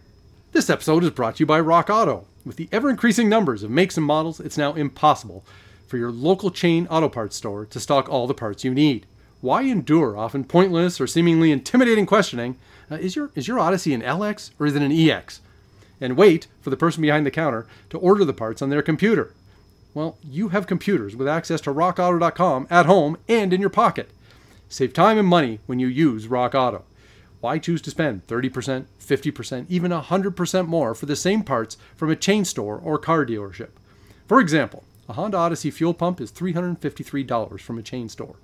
This 0.52 0.68
episode 0.68 1.04
is 1.04 1.12
brought 1.12 1.36
to 1.36 1.42
you 1.42 1.46
by 1.46 1.60
Rock 1.60 1.92
Auto. 1.92 2.26
With 2.44 2.56
the 2.56 2.70
ever 2.72 2.90
increasing 2.90 3.30
numbers 3.30 3.62
of 3.62 3.70
makes 3.70 3.98
and 3.98 4.06
models, 4.06 4.40
it's 4.40 4.58
now 4.58 4.74
impossible 4.74 5.46
for 5.86 5.98
your 5.98 6.12
local 6.12 6.50
chain 6.50 6.88
auto 6.90 7.08
parts 7.08 7.36
store 7.36 7.68
to 7.68 7.80
stock 7.80 8.10
all 8.10 8.26
the 8.26 8.34
parts 8.34 8.64
you 8.64 8.74
need. 8.74 9.06
Why 9.42 9.62
endure 9.62 10.18
often 10.18 10.44
pointless 10.44 11.00
or 11.00 11.06
seemingly 11.06 11.52
intimidating 11.52 12.08
questioning? 12.08 12.58
Uh, 12.90 12.96
is 12.96 13.16
your 13.16 13.30
is 13.36 13.48
your 13.48 13.60
Odyssey 13.60 13.94
an 13.94 14.02
LX 14.02 14.50
or 14.60 14.66
is 14.66 14.76
it 14.76 14.82
an 14.82 14.92
EX? 14.92 15.42
And 16.02 16.18
wait 16.18 16.48
for 16.62 16.72
the 16.72 16.78
person 16.78 17.04
behind 17.04 17.28
the 17.28 17.32
counter 17.32 17.68
to 17.92 18.00
order 18.00 18.26
the 18.26 18.34
parts 18.34 18.64
on 18.64 18.72
their 18.72 18.82
computer. 18.82 19.36
Well, 19.94 20.18
you 20.24 20.50
have 20.50 20.66
computers 20.66 21.16
with 21.16 21.28
access 21.28 21.62
to 21.62 21.74
rockauto.com 21.74 22.66
at 22.72 22.88
home 22.88 23.18
and 23.28 23.54
in 23.54 23.62
your 23.62 23.70
pocket. 23.70 24.10
Save 24.68 24.94
time 24.94 25.20
and 25.20 25.28
money 25.28 25.60
when 25.68 25.80
you 25.80 25.88
use 25.88 26.28
Rock 26.28 26.56
Auto. 26.56 26.86
Why 27.42 27.58
choose 27.58 27.82
to 27.84 27.92
spend 27.92 28.28
30%, 28.28 28.86
50%, 29.00 29.66
even 29.70 29.92
100% 29.92 30.68
more 30.68 30.94
for 30.94 31.06
the 31.06 31.16
same 31.16 31.44
parts 31.44 31.78
from 31.96 32.10
a 32.10 32.16
chain 32.16 32.44
store 32.44 32.78
or 32.84 32.98
car 32.98 33.26
dealership? 33.26 33.70
For 34.28 34.42
example, 34.42 34.84
A 35.08 35.14
Honda 35.14 35.38
Odyssey 35.38 35.72
fuel 35.72 35.94
pump 35.94 36.22
is 36.22 36.32
$353 36.32 37.60
from 37.62 37.80
a 37.80 37.82
chain 37.82 38.10
store. 38.10 38.36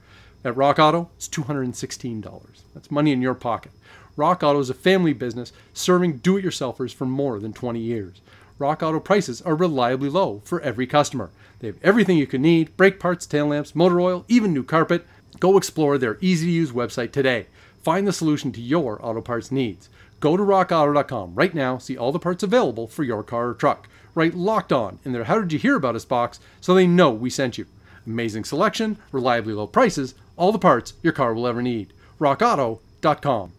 At 0.44 0.56
Rock 0.56 0.80
Auto, 0.80 1.10
it's 1.16 1.28
$216. 1.28 2.64
That's 2.74 2.90
money 2.90 3.12
in 3.12 3.22
your 3.22 3.36
pocket. 3.36 3.72
Rock 4.16 4.44
Auto 4.44 4.60
is 4.60 4.70
a 4.70 4.74
family 4.74 5.14
business 5.14 5.52
serving 5.74 6.18
do 6.18 6.38
it 6.38 6.46
yourselfers 6.46 6.94
for 6.94 7.06
more 7.06 7.40
than 7.40 7.52
20 7.54 7.80
years. 7.80 8.22
Rock 8.58 8.82
Auto 8.82 9.00
prices 9.00 9.42
are 9.42 9.56
reliably 9.56 10.08
low 10.08 10.42
for 10.46 10.62
every 10.62 10.88
customer. 10.88 11.30
They 11.60 11.68
have 11.68 11.78
everything 11.84 12.18
you 12.18 12.28
can 12.28 12.42
need 12.42 12.75
brake 12.78 13.00
parts, 13.00 13.25
tail 13.25 13.48
lamps, 13.48 13.75
motor 13.75 14.00
oil, 14.00 14.24
even 14.30 14.54
new 14.54 14.64
carpet. 14.64 15.06
Go 15.40 15.58
explore 15.58 15.98
their 15.98 16.18
easy 16.22 16.46
to 16.48 16.52
use 16.52 16.72
website 16.72 17.12
today. 17.12 17.48
Find 17.86 18.08
the 18.08 18.13
solution 18.13 18.51
to 18.54 18.62
your 18.62 18.98
auto 19.06 19.22
parts 19.22 19.51
needs. 19.51 19.89
Go 20.20 20.36
to 20.36 20.42
rockauto.com 20.42 21.36
right 21.36 21.54
now, 21.54 21.77
see 21.77 21.96
all 21.96 22.12
the 22.12 22.18
parts 22.18 22.42
available 22.42 22.88
for 22.88 23.04
your 23.04 23.22
car 23.22 23.50
or 23.50 23.54
truck. 23.54 23.88
Write 24.15 24.34
locked 24.34 24.74
on 24.74 24.98
in 25.06 25.12
their 25.12 25.25
How 25.25 25.39
Did 25.39 25.54
You 25.54 25.60
Hear 25.60 25.75
About 25.75 25.94
Us 25.94 26.04
box 26.04 26.39
so 26.60 26.74
they 26.74 26.88
know 26.88 27.12
we 27.12 27.30
sent 27.30 27.60
you. 27.60 27.68
Amazing 28.08 28.46
selection, 28.46 28.98
reliably 29.12 29.54
low 29.54 29.68
prices, 29.68 30.15
all 30.36 30.51
the 30.51 30.58
parts 30.58 30.94
your 31.04 31.13
car 31.13 31.36
will 31.36 31.46
ever 31.46 31.62
need. 31.62 31.94
RockAuto.com. 32.20 33.51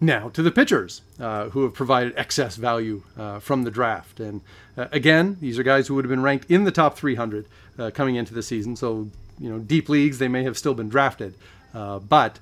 Now 0.00 0.30
to 0.30 0.42
the 0.42 0.50
pitchers 0.50 1.02
uh, 1.18 1.50
who 1.50 1.64
have 1.64 1.74
provided 1.74 2.14
excess 2.16 2.56
value 2.56 3.02
uh, 3.18 3.40
from 3.40 3.64
the 3.64 3.70
draft. 3.70 4.18
And 4.18 4.40
uh, 4.78 4.86
again, 4.92 5.36
these 5.42 5.58
are 5.58 5.62
guys 5.62 5.88
who 5.88 5.94
would 5.94 6.06
have 6.06 6.10
been 6.10 6.22
ranked 6.22 6.50
in 6.50 6.64
the 6.64 6.72
top 6.72 6.96
300 6.96 7.44
uh, 7.78 7.90
coming 7.90 8.14
into 8.14 8.32
the 8.32 8.42
season. 8.42 8.76
So, 8.76 9.10
you 9.38 9.50
know, 9.50 9.58
deep 9.58 9.90
leagues, 9.90 10.18
they 10.18 10.28
may 10.28 10.42
have 10.44 10.56
still 10.56 10.72
been 10.72 10.88
drafted, 10.88 11.34
Uh, 11.74 11.98
but 11.98 12.38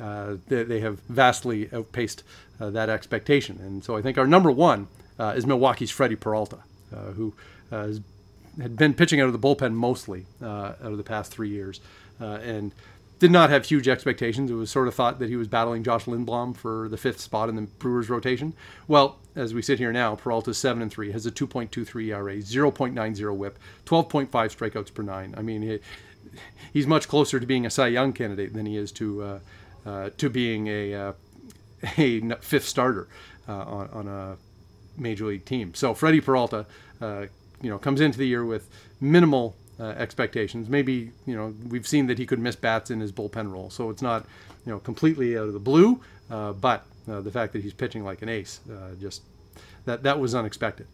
uh, 0.00 0.36
they, 0.48 0.62
they, 0.62 0.80
have 0.80 1.00
vastly 1.08 1.68
outpaced 1.72 2.22
uh, 2.60 2.70
that 2.70 2.88
expectation. 2.88 3.58
And 3.60 3.82
so 3.82 3.96
I 3.96 4.02
think 4.02 4.18
our 4.18 4.26
number 4.26 4.50
one 4.50 4.88
uh, 5.18 5.34
is 5.36 5.46
Milwaukee's 5.46 5.90
Freddie 5.90 6.16
Peralta, 6.16 6.58
who 7.14 7.34
has, 7.70 8.00
had 8.60 8.76
been 8.76 8.94
pitching 8.94 9.20
out 9.20 9.26
of 9.26 9.32
the 9.32 9.38
bullpen 9.38 9.72
mostly 9.72 10.26
out 10.42 10.80
of 10.80 10.96
the 10.96 11.02
past 11.02 11.32
three 11.32 11.48
years. 11.48 11.80
and 12.20 12.72
did 13.20 13.30
not 13.30 13.50
have 13.50 13.66
huge 13.66 13.86
expectations. 13.86 14.50
It 14.50 14.54
was 14.54 14.70
sort 14.70 14.88
of 14.88 14.94
thought 14.94 15.18
that 15.18 15.28
he 15.28 15.36
was 15.36 15.46
battling 15.46 15.84
Josh 15.84 16.06
Lindblom 16.06 16.56
for 16.56 16.88
the 16.88 16.96
fifth 16.96 17.20
spot 17.20 17.50
in 17.50 17.54
the 17.54 17.62
Brewers 17.62 18.08
rotation. 18.08 18.54
Well, 18.88 19.18
as 19.36 19.52
we 19.52 19.60
sit 19.60 19.78
here 19.78 19.92
now, 19.92 20.16
Peralta's 20.16 20.56
seven 20.56 20.80
and 20.82 20.90
three, 20.90 21.12
has 21.12 21.26
a 21.26 21.30
2.23 21.30 22.06
ERA, 22.06 22.36
0.90 22.36 23.36
WHIP, 23.36 23.58
12.5 23.84 24.30
strikeouts 24.30 24.92
per 24.92 25.02
nine. 25.02 25.34
I 25.36 25.42
mean, 25.42 25.78
he's 26.72 26.86
much 26.86 27.08
closer 27.08 27.40
to 27.40 27.46
being 27.46 27.66
a 27.66 27.70
Cy 27.70 27.88
Young 27.88 28.12
candidate 28.12 28.52
than 28.52 28.66
he 28.66 28.76
is 28.76 28.92
to 28.92 29.22
uh, 29.22 29.38
uh, 29.86 30.10
to 30.18 30.30
being 30.30 30.66
a 30.68 30.94
uh, 30.94 31.12
a 31.98 32.20
fifth 32.40 32.66
starter 32.66 33.08
on, 33.48 33.88
on 33.92 34.06
a 34.06 34.36
major 34.96 35.26
league 35.26 35.44
team. 35.44 35.74
So 35.74 35.94
Freddie 35.94 36.20
Peralta, 36.20 36.66
uh, 37.00 37.26
you 37.60 37.70
know, 37.70 37.78
comes 37.78 38.00
into 38.00 38.18
the 38.18 38.26
year 38.26 38.44
with 38.44 38.68
minimal 39.00 39.56
uh, 39.78 39.84
expectations. 39.96 40.68
Maybe 40.68 41.12
you 41.26 41.36
know 41.36 41.54
we've 41.68 41.86
seen 41.86 42.06
that 42.06 42.18
he 42.18 42.26
could 42.26 42.38
miss 42.38 42.56
bats 42.56 42.90
in 42.90 43.00
his 43.00 43.12
bullpen 43.12 43.50
role, 43.50 43.70
so 43.70 43.90
it's 43.90 44.02
not 44.02 44.26
you 44.66 44.72
know 44.72 44.78
completely 44.78 45.36
out 45.36 45.46
of 45.46 45.52
the 45.52 45.60
blue. 45.60 46.00
Uh, 46.30 46.52
but 46.52 46.84
the 47.06 47.30
fact 47.30 47.52
that 47.54 47.62
he's 47.62 47.72
pitching 47.72 48.04
like 48.04 48.22
an 48.22 48.28
ace, 48.28 48.60
just 49.00 49.22
that 49.84 50.04
that 50.04 50.20
was 50.20 50.34
unexpected. 50.34 50.86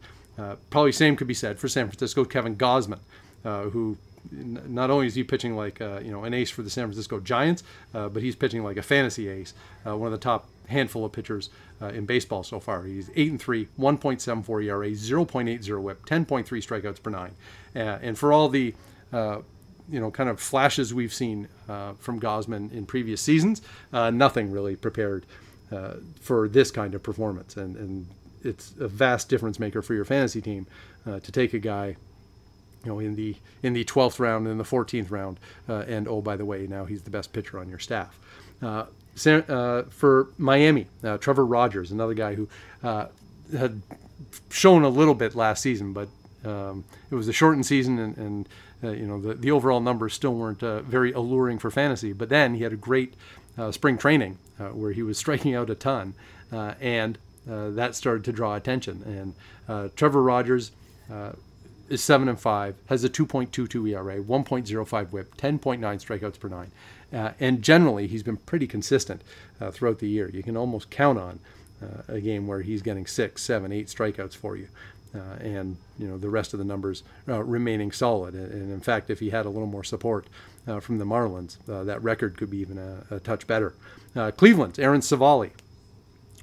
Probably 0.71 0.93
same 0.93 1.15
could 1.17 1.27
be 1.27 1.35
said 1.35 1.59
for 1.59 1.69
San 1.69 1.89
Francisco. 1.89 2.25
Kevin 2.25 2.57
Gausman, 2.57 3.01
who 3.43 3.99
not 4.31 4.91
only 4.91 5.07
is 5.07 5.15
he 5.15 5.25
pitching 5.25 5.57
like 5.57 5.81
you 5.81 6.11
know 6.11 6.25
an 6.25 6.35
ace 6.35 6.51
for 6.51 6.63
the 6.63 6.71
San 6.71 6.87
Francisco 6.87 7.21
Giants, 7.21 7.63
but 7.93 8.23
he's 8.23 8.37
pitching 8.37 8.63
like 8.63 8.77
a 8.77 8.83
fantasy 8.83 9.29
ace, 9.29 9.55
one 9.85 10.07
of 10.07 10.13
the 10.13 10.19
top 10.19 10.49
handful 10.69 11.05
of 11.05 11.13
pitchers 11.13 11.51
uh, 11.81 11.87
in 11.87 12.07
baseball 12.07 12.43
so 12.43 12.61
far. 12.61 12.85
He's 12.85 13.11
8 13.15 13.31
and 13.33 13.41
3, 13.41 13.69
1.74 13.79 14.65
ERA, 14.65 14.91
0.80 14.91 15.83
whip, 15.83 16.07
10.3 16.07 16.45
strikeouts 16.45 17.03
per 17.03 17.11
nine. 17.11 17.35
Uh, 17.75 17.99
and 18.03 18.19
for 18.19 18.33
all 18.33 18.49
the 18.49 18.75
uh, 19.13 19.41
you 19.89 20.01
know, 20.01 20.11
kind 20.11 20.29
of 20.29 20.41
flashes 20.41 20.93
we've 20.93 21.15
seen 21.15 21.49
uh, 21.69 21.93
from 21.95 22.21
Gausman 22.21 22.73
in 22.73 22.87
previous 22.87 23.21
seasons, 23.21 23.63
uh, 23.93 24.11
nothing 24.11 24.51
really 24.51 24.77
prepared 24.77 25.27
uh, 25.71 25.95
for 26.21 26.49
this 26.49 26.71
kind 26.71 26.95
of 26.95 27.03
performance. 27.03 27.57
And, 27.57 27.77
and 27.77 28.09
it's 28.43 28.75
a 28.81 28.89
vast 28.89 29.29
difference 29.29 29.59
maker 29.59 29.83
for 29.83 29.95
your 29.95 30.05
fantasy 30.05 30.41
team 30.41 30.67
to 31.05 31.31
take 31.31 31.55
a 31.55 31.61
guy 31.61 31.95
you 32.87 32.93
know, 32.93 33.01
in 33.01 33.17
the 33.17 33.35
in 33.65 33.73
the 33.73 33.85
12th 33.85 34.21
round 34.21 34.47
and 34.47 34.61
the 34.61 34.65
14th 34.65 35.11
round, 35.11 35.41
uh, 35.69 35.85
and 35.89 36.07
oh 36.07 36.23
by 36.23 36.37
the 36.37 36.45
way, 36.45 36.69
now 36.69 36.85
he's 36.85 37.03
the 37.03 37.11
best 37.11 37.33
pitcher 37.33 37.59
on 37.59 37.69
your 37.69 37.81
staff. 37.81 38.17
Uh, 38.63 38.85
uh, 39.27 39.83
for 39.91 40.29
Miami, 40.39 40.87
uh, 41.03 41.19
Trevor 41.19 41.45
Rogers, 41.45 41.91
another 41.91 42.15
guy 42.15 42.37
who 42.37 42.49
uh, 42.85 43.07
had 43.57 43.83
shown 44.51 44.85
a 44.85 44.89
little 44.89 45.15
bit 45.15 45.35
last 45.35 45.63
season, 45.63 45.93
but 45.93 46.09
um, 46.45 46.85
it 47.11 47.17
was 47.17 47.27
a 47.27 47.33
shortened 47.33 47.67
season, 47.67 47.99
and, 47.99 48.17
and 48.17 48.49
uh, 48.85 48.91
you 48.91 49.07
know 49.07 49.21
the, 49.21 49.35
the 49.35 49.51
overall 49.51 49.81
numbers 49.81 50.15
still 50.15 50.35
weren't 50.35 50.63
uh, 50.63 50.81
very 50.83 51.13
alluring 51.13 51.59
for 51.59 51.73
fantasy. 51.73 52.13
But 52.13 52.29
then 52.29 52.55
he 52.55 52.63
had 52.63 52.73
a 52.73 52.77
great 52.77 53.15
uh, 53.59 53.73
spring 53.73 53.99
training 53.99 54.39
where 54.59 54.93
he 54.93 55.03
was 55.03 55.19
striking 55.25 55.57
out 55.57 55.71
a 55.71 55.75
ton, 55.75 56.15
and 56.53 57.19
that 57.47 57.97
started 57.97 58.25
to 58.27 58.33
draw 58.33 58.55
attention. 58.55 59.35
And 59.69 59.97
Trevor 59.97 60.23
Rogers 60.23 60.71
is 61.89 62.03
seven 62.03 62.29
and 62.29 62.39
five, 62.39 62.77
has 62.87 63.05
a 63.05 63.09
2.22 63.09 63.91
ERA, 63.91 64.23
1.05 64.23 65.13
WHIP, 65.13 65.37
10.9 65.37 65.81
strikeouts 65.81 66.41
per 66.41 66.49
nine. 66.49 66.71
Uh, 67.13 67.33
and 67.39 67.63
generally, 67.63 68.07
he's 68.07 68.23
been 68.23 68.37
pretty 68.37 68.67
consistent 68.67 69.23
uh, 69.61 69.71
throughout 69.71 69.99
the 69.99 70.09
year. 70.09 70.29
You 70.29 70.43
can 70.43 70.57
almost 70.57 70.91
count 70.91 71.19
on 71.19 71.39
uh, 71.83 72.03
a 72.09 72.21
game 72.21 72.47
where 72.47 72.63
he's 72.63 72.83
getting 72.83 73.07
six, 73.07 73.43
seven, 73.43 73.73
eight 73.73 73.87
strikeouts 73.87 74.35
for 74.35 74.57
you. 74.57 74.69
Uh, 75.15 75.37
and 75.41 75.77
you 75.99 76.07
know 76.07 76.19
the 76.19 76.29
rest 76.29 76.53
of 76.53 76.59
the 76.59 76.65
numbers 76.65 77.03
uh, 77.29 77.43
remaining 77.43 77.91
solid. 77.91 78.35
And, 78.35 78.71
in 78.71 78.81
fact, 78.81 79.09
if 79.09 79.21
he 79.21 79.31
had 79.31 79.47
a 79.47 79.49
little 79.49 79.69
more 79.69 79.85
support 79.85 80.27
uh, 80.67 80.81
from 80.81 80.99
the 80.99 81.07
Marlins, 81.07 81.57
that 81.67 82.03
record 82.03 82.37
could 82.37 82.51
be 82.51 82.59
even 82.59 82.77
a, 82.77 83.15
a 83.15 83.21
touch 83.21 83.47
better. 83.47 83.75
Cleveland, 84.37 84.79
Aaron 84.79 85.01
Civale, 85.01 85.53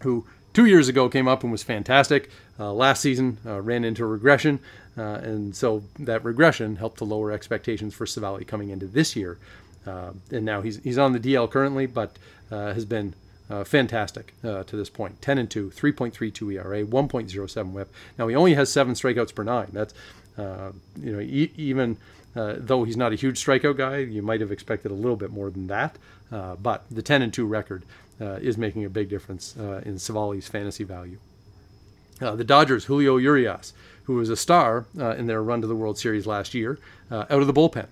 who 0.01 0.25
two 0.53 0.65
years 0.65 0.87
ago 0.87 1.09
came 1.09 1.27
up 1.27 1.43
and 1.43 1.51
was 1.51 1.63
fantastic. 1.63 2.29
last 2.57 3.01
season 3.01 3.37
ran 3.43 3.83
into 3.83 4.05
regression, 4.05 4.59
and 4.95 5.55
so 5.55 5.83
that 5.99 6.23
regression 6.23 6.75
helped 6.75 6.97
to 6.99 7.03
lower 7.03 7.31
expectations 7.31 7.93
for 7.93 8.05
Civale 8.05 8.45
coming 8.45 8.69
into 8.69 8.85
this 8.85 9.15
year. 9.15 9.37
Uh, 9.85 10.11
and 10.31 10.45
now 10.45 10.61
he's 10.61 10.77
he's 10.83 10.97
on 10.97 11.13
the 11.13 11.19
DL 11.19 11.49
currently, 11.49 11.85
but 11.85 12.17
uh, 12.51 12.73
has 12.73 12.85
been 12.85 13.13
uh, 13.49 13.63
fantastic 13.63 14.33
uh, 14.43 14.63
to 14.63 14.75
this 14.75 14.89
point. 14.89 15.21
10 15.21 15.37
and 15.37 15.49
2, 15.51 15.71
3.32 15.71 16.53
ERA, 16.53 16.85
1.07 16.85 17.71
WHIP. 17.71 17.93
Now 18.17 18.27
he 18.27 18.35
only 18.35 18.53
has 18.53 18.71
seven 18.71 18.93
strikeouts 18.93 19.35
per 19.35 19.43
nine. 19.43 19.69
That's 19.73 19.93
uh, 20.37 20.71
you 20.97 21.11
know 21.11 21.19
e- 21.19 21.51
even 21.57 21.97
uh, 22.35 22.55
though 22.57 22.83
he's 22.83 22.97
not 22.97 23.11
a 23.11 23.15
huge 23.15 23.43
strikeout 23.43 23.77
guy, 23.77 23.97
you 23.97 24.21
might 24.21 24.41
have 24.41 24.51
expected 24.51 24.91
a 24.91 24.95
little 24.95 25.17
bit 25.17 25.31
more 25.31 25.49
than 25.49 25.67
that. 25.67 25.97
but 26.31 26.85
the 26.89 27.01
10 27.01 27.21
and 27.21 27.33
2 27.33 27.45
record 27.45 27.83
is 28.19 28.57
making 28.57 28.85
a 28.85 28.89
big 28.89 29.09
difference 29.09 29.55
in 29.55 29.95
Civale's 29.95 30.47
fantasy 30.47 30.83
value. 30.83 31.19
the 32.19 32.43
Dodgers, 32.43 32.85
Julio 32.85 33.17
Urias, 33.17 33.73
who 34.05 34.15
was 34.15 34.29
a 34.29 34.35
star 34.35 34.85
in 35.17 35.27
their 35.27 35.41
run 35.41 35.61
to 35.61 35.67
the 35.67 35.75
World 35.75 35.97
Series 35.97 36.27
last 36.27 36.53
year, 36.53 36.77
out 37.11 37.29
of 37.29 37.47
the 37.47 37.53
bullpen, 37.53 37.87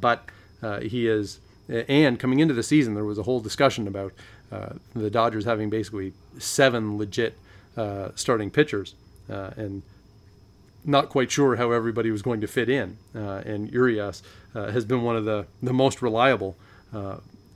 but 0.00 0.28
uh, 0.62 0.80
he 0.80 1.06
is, 1.06 1.40
and 1.68 2.18
coming 2.18 2.40
into 2.40 2.54
the 2.54 2.62
season, 2.62 2.94
there 2.94 3.04
was 3.04 3.18
a 3.18 3.22
whole 3.22 3.40
discussion 3.40 3.86
about 3.86 4.12
uh, 4.52 4.70
the 4.94 5.10
Dodgers 5.10 5.44
having 5.44 5.70
basically 5.70 6.12
seven 6.38 6.98
legit 6.98 7.38
uh, 7.76 8.08
starting 8.14 8.50
pitchers, 8.50 8.94
uh, 9.30 9.50
and 9.56 9.82
not 10.84 11.08
quite 11.08 11.30
sure 11.30 11.56
how 11.56 11.70
everybody 11.70 12.10
was 12.10 12.22
going 12.22 12.40
to 12.40 12.46
fit 12.46 12.68
in. 12.68 12.96
Uh, 13.14 13.42
and 13.44 13.70
Urias 13.70 14.22
uh, 14.54 14.70
has 14.70 14.84
been 14.84 15.02
one 15.02 15.16
of 15.16 15.24
the, 15.24 15.46
the 15.62 15.72
most 15.72 16.02
reliable 16.02 16.56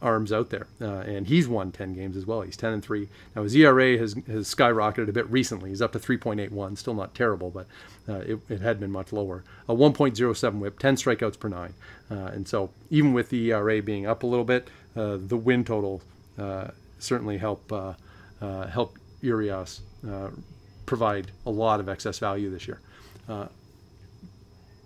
arms 0.04 0.32
out 0.32 0.50
there, 0.50 0.66
uh, 0.80 1.00
and 1.00 1.26
he's 1.26 1.48
won 1.48 1.72
10 1.72 1.94
games 1.94 2.16
as 2.16 2.26
well. 2.26 2.42
He's 2.42 2.56
10 2.56 2.72
and 2.72 2.82
three. 2.82 3.08
Now 3.34 3.42
his 3.42 3.56
ERA 3.56 3.98
has, 3.98 4.14
has 4.26 4.54
skyrocketed 4.54 5.08
a 5.08 5.12
bit 5.12 5.28
recently. 5.30 5.70
He's 5.70 5.82
up 5.82 5.92
to 5.92 5.98
3.81, 5.98 6.78
still 6.78 6.94
not 6.94 7.14
terrible, 7.14 7.50
but 7.50 7.66
uh, 8.08 8.18
it, 8.18 8.38
it, 8.48 8.60
had 8.60 8.78
been 8.78 8.90
much 8.90 9.12
lower. 9.12 9.42
A 9.68 9.74
1.07 9.74 10.58
WHIP, 10.58 10.78
10 10.78 10.96
strikeouts 10.96 11.38
per 11.38 11.48
nine, 11.48 11.74
uh, 12.10 12.14
and 12.14 12.46
so 12.46 12.70
even 12.90 13.12
with 13.12 13.30
the 13.30 13.50
ERA 13.50 13.82
being 13.82 14.06
up 14.06 14.22
a 14.22 14.26
little 14.26 14.44
bit, 14.44 14.68
uh, 14.94 15.16
the 15.18 15.36
win 15.36 15.64
total 15.64 16.02
uh, 16.38 16.68
certainly 16.98 17.38
help 17.38 17.72
uh, 17.72 17.94
help 18.68 18.98
Urias 19.22 19.80
provide 20.84 21.30
a 21.46 21.50
lot 21.50 21.80
of 21.80 21.88
excess 21.88 22.18
value 22.18 22.50
this 22.50 22.68
year 22.68 22.80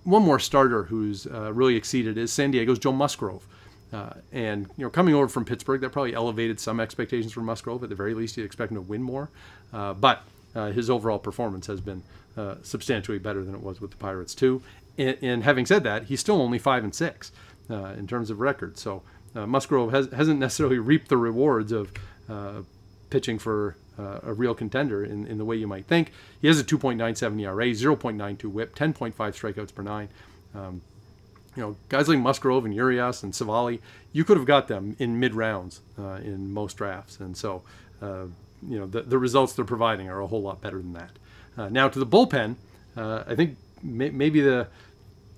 one 0.09 0.23
more 0.23 0.39
starter 0.39 0.85
who's 0.85 1.27
uh, 1.27 1.53
really 1.53 1.77
exceeded 1.77 2.17
is 2.17 2.33
San 2.33 2.51
Diego's 2.51 2.79
Joe 2.79 2.93
Musgrove. 2.93 3.47
Uh, 3.93 4.11
and 4.33 4.67
you 4.77 4.85
know, 4.85 4.91
coming 4.91 5.15
over 5.15 5.29
from 5.29 5.45
Pittsburgh, 5.45 5.81
that 5.81 5.91
probably 5.91 6.15
elevated 6.15 6.61
some 6.61 6.81
expectations 6.81 7.33
for 7.33 7.41
Musgrove. 7.41 7.83
At 7.83 7.89
the 7.89 7.95
very 7.95 8.15
least, 8.15 8.37
you'd 8.37 8.45
expect 8.45 8.71
him 8.71 8.77
to 8.77 8.83
win 8.83 9.03
more. 9.03 9.31
Uh, 9.73 9.95
but 9.95 10.25
uh, 10.55 10.71
his 10.73 10.91
overall 10.91 11.19
performance 11.19 11.67
has 11.67 11.81
been 11.81 12.03
uh, 12.37 12.57
substantially 12.63 13.19
better 13.19 13.45
than 13.45 13.55
it 13.55 13.63
was 13.63 13.81
with 13.81 13.91
the 13.91 13.97
Pirates 13.97 14.35
too. 14.35 14.63
And, 14.97 15.17
and 15.23 15.45
having 15.45 15.67
said 15.67 15.85
that, 15.85 16.05
he's 16.05 16.21
still 16.21 16.41
only 16.41 16.59
five 16.59 16.85
and 16.85 16.95
six 16.95 17.33
uh, 17.71 17.95
in 17.97 18.07
terms 18.07 18.31
of 18.31 18.41
record. 18.41 18.79
So 18.79 19.03
uh, 19.35 19.47
Musgrove 19.47 19.91
has, 19.93 20.11
hasn't 20.13 20.39
necessarily 20.39 20.79
reaped 20.79 21.09
the 21.09 21.17
rewards 21.17 21.73
of 21.73 21.93
pitching 23.11 23.39
for 23.39 23.77
uh, 23.99 24.21
a 24.23 24.33
real 24.33 24.55
contender 24.55 25.05
in, 25.05 25.27
in 25.27 25.39
the 25.39 25.45
way 25.45 25.57
you 25.57 25.67
might 25.67 25.87
think. 25.87 26.13
He 26.41 26.47
has 26.49 26.61
a 26.61 26.65
2.97 26.65 27.41
ERA, 27.41 27.67
0.92 27.67 28.45
WHIP, 28.45 28.75
10.5 28.75 29.15
strikeouts 29.15 29.75
per 29.75 29.83
nine. 29.83 30.09
Um, 30.55 30.83
you 31.59 31.65
know, 31.65 31.77
guys 31.89 32.09
like 32.09 32.21
Musgrove 32.21 32.65
and 32.65 32.73
Urias 32.73 33.25
and 33.25 33.35
Civale, 33.35 33.81
you 34.13 34.23
could 34.23 34.37
have 34.37 34.47
got 34.47 34.69
them 34.69 34.95
in 35.01 35.19
mid 35.19 35.35
rounds 35.35 35.81
uh, 35.99 36.21
in 36.23 36.53
most 36.53 36.77
drafts, 36.77 37.19
and 37.19 37.37
so 37.37 37.65
uh, 38.01 38.27
you 38.63 38.79
know 38.79 38.87
the, 38.87 39.03
the 39.03 39.19
results 39.19 39.55
they're 39.55 39.65
providing 39.65 40.09
are 40.09 40.21
a 40.21 40.29
whole 40.29 40.41
lot 40.41 40.61
better 40.61 40.77
than 40.77 40.93
that. 40.93 41.11
Uh, 41.57 41.69
now 41.69 41.89
to 41.89 41.99
the 41.99 42.07
bullpen, 42.07 42.55
uh, 42.97 43.25
I 43.27 43.35
think 43.35 43.57
may, 43.83 44.11
maybe 44.11 44.41
the 44.41 44.69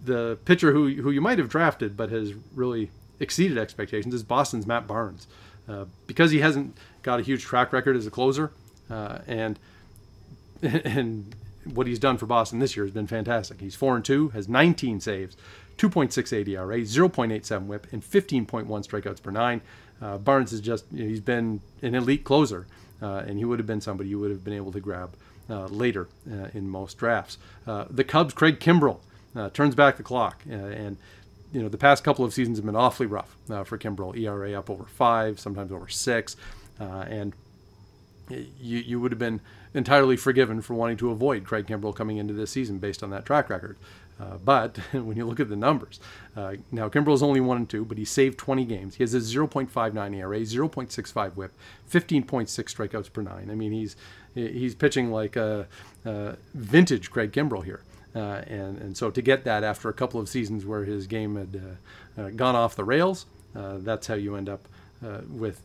the 0.05 0.37
pitcher 0.45 0.73
who 0.73 0.89
who 0.89 1.11
you 1.11 1.23
might 1.23 1.39
have 1.39 1.49
drafted 1.49 1.97
but 1.97 2.11
has 2.11 2.35
really 2.55 2.91
exceeded 3.19 3.57
expectations 3.57 4.13
is 4.13 4.23
Boston's 4.23 4.67
Matt 4.67 4.87
Barnes, 4.87 5.27
uh, 5.71 5.87
because 6.07 6.33
he 6.33 6.41
hasn't 6.41 6.77
got 7.03 7.19
a 7.19 7.23
huge 7.23 7.45
track 7.45 7.73
record 7.73 7.97
as 7.97 8.07
a 8.07 8.11
closer, 8.11 8.53
uh, 8.91 9.21
and 9.27 9.59
and 10.63 11.35
what 11.65 11.87
he's 11.87 11.99
done 11.99 12.19
for 12.19 12.27
Boston 12.27 12.59
this 12.59 12.77
year 12.77 12.85
has 12.85 12.93
been 12.93 13.07
fantastic. 13.07 13.61
He's 13.61 13.75
four 13.75 13.97
and 13.97 14.05
two, 14.05 14.29
has 14.29 14.49
19 14.49 15.01
saves, 15.01 15.37
2.68 15.81 16.47
ERA, 16.49 16.79
0.87 16.81 17.65
WHIP, 17.65 17.87
and 17.93 18.03
15.1 18.03 18.67
strikeouts 18.67 19.23
per 19.23 19.31
nine. 19.31 19.63
Uh, 20.03 20.19
Barnes 20.19 20.53
is 20.53 20.61
just 20.61 20.85
you 20.93 21.05
know, 21.05 21.09
he's 21.09 21.21
been 21.21 21.63
an 21.81 21.95
elite 21.95 22.23
closer, 22.23 22.67
uh, 23.01 23.23
and 23.27 23.39
he 23.39 23.47
would 23.47 23.59
have 23.59 23.67
been 23.67 23.81
somebody 23.81 24.11
you 24.11 24.19
would 24.19 24.31
have 24.31 24.45
been 24.45 24.53
able 24.53 24.73
to 24.73 24.81
grab 24.81 25.17
uh, 25.49 25.67
later 25.67 26.09
uh, 26.31 26.49
in 26.53 26.69
most 26.69 26.99
drafts. 26.99 27.39
Uh, 27.67 27.87
the 27.89 28.05
Cubs, 28.05 28.35
Craig 28.35 28.61
Kimbrel, 28.61 29.01
uh, 29.35 29.49
turns 29.51 29.75
back 29.75 29.97
the 29.97 30.03
clock, 30.03 30.43
and 30.49 30.99
you 31.51 31.63
know 31.63 31.69
the 31.69 31.79
past 31.79 32.05
couple 32.05 32.27
of 32.27 32.35
seasons 32.35 32.59
have 32.59 32.67
been 32.67 32.77
awfully 32.77 33.07
rough 33.07 33.37
for 33.65 33.79
Kimbrel. 33.79 34.15
ERA 34.17 34.53
up 34.53 34.69
over 34.69 34.85
five, 34.85 35.41
sometimes 35.41 35.73
over 35.73 35.89
six, 35.89 36.37
and 36.79 37.33
you, 38.29 38.79
you 38.79 39.01
would 39.01 39.13
have 39.13 39.19
been 39.19 39.41
entirely 39.73 40.17
forgiven 40.17 40.61
for 40.61 40.75
wanting 40.75 40.97
to 40.99 41.11
avoid 41.11 41.45
Craig 41.45 41.67
Kimbrel 41.67 41.95
coming 41.95 42.19
into 42.19 42.35
this 42.35 42.51
season 42.51 42.79
based 42.79 43.03
on 43.03 43.11
that 43.11 43.25
track 43.25 43.49
record. 43.49 43.79
Uh, 44.21 44.37
but 44.45 44.77
when 44.93 45.17
you 45.17 45.25
look 45.25 45.41
at 45.41 45.49
the 45.49 45.57
numbers, 45.57 46.01
uh, 46.37 46.55
now 46.71 46.89
Kimbrel 46.89 47.15
is 47.15 47.23
only 47.23 47.41
one 47.41 47.57
and 47.57 47.69
two, 47.69 47.85
but 47.85 47.99
he 47.99 48.05
saved 48.05 48.39
20 48.39 48.65
games. 48.65 48.97
He 48.97 49.03
has 49.03 49.15
a 49.15 49.19
0.59 49.19 50.17
ERA, 50.17 50.41
0.65 50.41 51.37
WHIP, 51.37 51.53
15.6 51.91 52.47
strikeouts 52.47 53.13
per 53.13 53.23
nine. 53.23 53.51
I 53.51 53.55
mean, 53.55 53.73
he's 53.73 53.97
he's 54.35 54.77
pitching 54.77 55.11
like 55.11 55.35
a, 55.37 55.67
a 56.05 56.37
vintage 56.55 57.11
Craig 57.11 57.33
Kimbrel 57.33 57.65
here. 57.65 57.83
Uh, 58.15 58.43
and 58.47 58.79
and 58.79 58.97
so 58.97 59.11
to 59.11 59.23
get 59.23 59.45
that 59.45 59.63
after 59.63 59.89
a 59.89 59.93
couple 59.93 60.21
of 60.21 60.29
seasons 60.29 60.67
where 60.67 60.85
his 60.85 61.07
game 61.07 61.37
had 61.37 61.79
uh, 62.19 62.23
uh, 62.23 62.31
gone 62.31 62.57
off 62.57 62.75
the 62.75 62.85
rails, 62.85 63.27
that's 63.55 64.07
how 64.07 64.15
you 64.15 64.37
end 64.37 64.49
up 64.49 64.67
with 65.29 65.63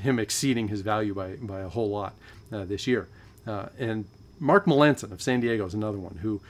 him 0.00 0.18
exceeding 0.18 0.68
his 0.68 0.82
value 0.82 1.14
by 1.14 1.36
by 1.36 1.60
a 1.60 1.68
whole 1.68 1.88
lot 1.90 2.14
this 2.50 2.86
year. 2.86 3.08
and 3.46 4.04
Mark 4.38 4.66
Melancon 4.66 5.12
of 5.12 5.22
San 5.22 5.40
Diego 5.40 5.64
is 5.66 5.74
another 5.74 5.98
one 5.98 6.18
who 6.20 6.40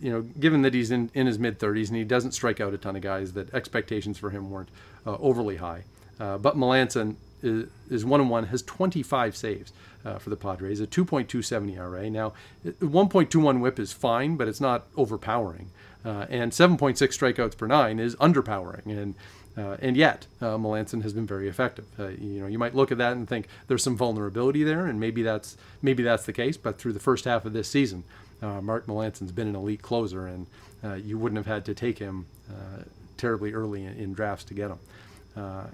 you 0.00 0.10
know, 0.10 0.22
given 0.22 0.62
that 0.62 0.74
he's 0.74 0.90
in, 0.90 1.10
in 1.14 1.26
his 1.26 1.38
mid 1.38 1.58
30s 1.58 1.88
and 1.88 1.96
he 1.96 2.04
doesn't 2.04 2.32
strike 2.32 2.60
out 2.60 2.74
a 2.74 2.78
ton 2.78 2.96
of 2.96 3.02
guys, 3.02 3.32
that 3.34 3.52
expectations 3.54 4.18
for 4.18 4.30
him 4.30 4.50
weren't 4.50 4.70
uh, 5.06 5.16
overly 5.18 5.56
high. 5.56 5.84
Uh, 6.18 6.38
but 6.38 6.56
Melancon 6.56 7.16
is, 7.42 8.04
one 8.04 8.20
and 8.20 8.30
one, 8.30 8.46
has 8.46 8.62
25 8.62 9.36
saves 9.36 9.72
uh, 10.04 10.18
for 10.18 10.30
the 10.30 10.36
Padres, 10.36 10.80
a 10.80 10.86
2.27 10.86 11.76
ERA. 11.76 12.10
Now, 12.10 12.32
1.21 12.64 13.60
WHIP 13.60 13.78
is 13.78 13.92
fine, 13.92 14.36
but 14.36 14.48
it's 14.48 14.60
not 14.60 14.86
overpowering. 14.96 15.70
Uh, 16.04 16.26
and 16.30 16.52
7.6 16.52 16.96
strikeouts 16.96 17.56
per 17.56 17.66
nine 17.66 17.98
is 17.98 18.16
underpowering. 18.16 18.86
And 18.86 19.14
uh, 19.56 19.76
and 19.80 19.96
yet, 19.96 20.26
uh, 20.40 20.56
Melancon 20.56 21.02
has 21.02 21.12
been 21.12 21.26
very 21.26 21.48
effective. 21.48 21.84
Uh, 21.98 22.08
you 22.08 22.40
know, 22.40 22.46
you 22.46 22.58
might 22.58 22.74
look 22.74 22.92
at 22.92 22.98
that 22.98 23.12
and 23.12 23.28
think 23.28 23.48
there's 23.66 23.82
some 23.82 23.96
vulnerability 23.96 24.62
there, 24.62 24.86
and 24.86 25.00
maybe 25.00 25.22
that's 25.22 25.56
maybe 25.82 26.02
that's 26.02 26.24
the 26.24 26.32
case. 26.32 26.56
But 26.56 26.78
through 26.78 26.92
the 26.92 27.00
first 27.00 27.24
half 27.24 27.44
of 27.44 27.52
this 27.52 27.68
season, 27.68 28.04
uh, 28.40 28.60
Mark 28.60 28.86
Melancon's 28.86 29.32
been 29.32 29.48
an 29.48 29.56
elite 29.56 29.82
closer, 29.82 30.26
and 30.26 30.46
uh, 30.84 30.94
you 30.94 31.18
wouldn't 31.18 31.36
have 31.36 31.46
had 31.46 31.64
to 31.64 31.74
take 31.74 31.98
him 31.98 32.26
uh, 32.48 32.84
terribly 33.16 33.52
early 33.52 33.84
in, 33.84 33.94
in, 33.94 34.14
drafts 34.14 34.44
to 34.44 34.54
get 34.54 34.70
him. 34.70 34.78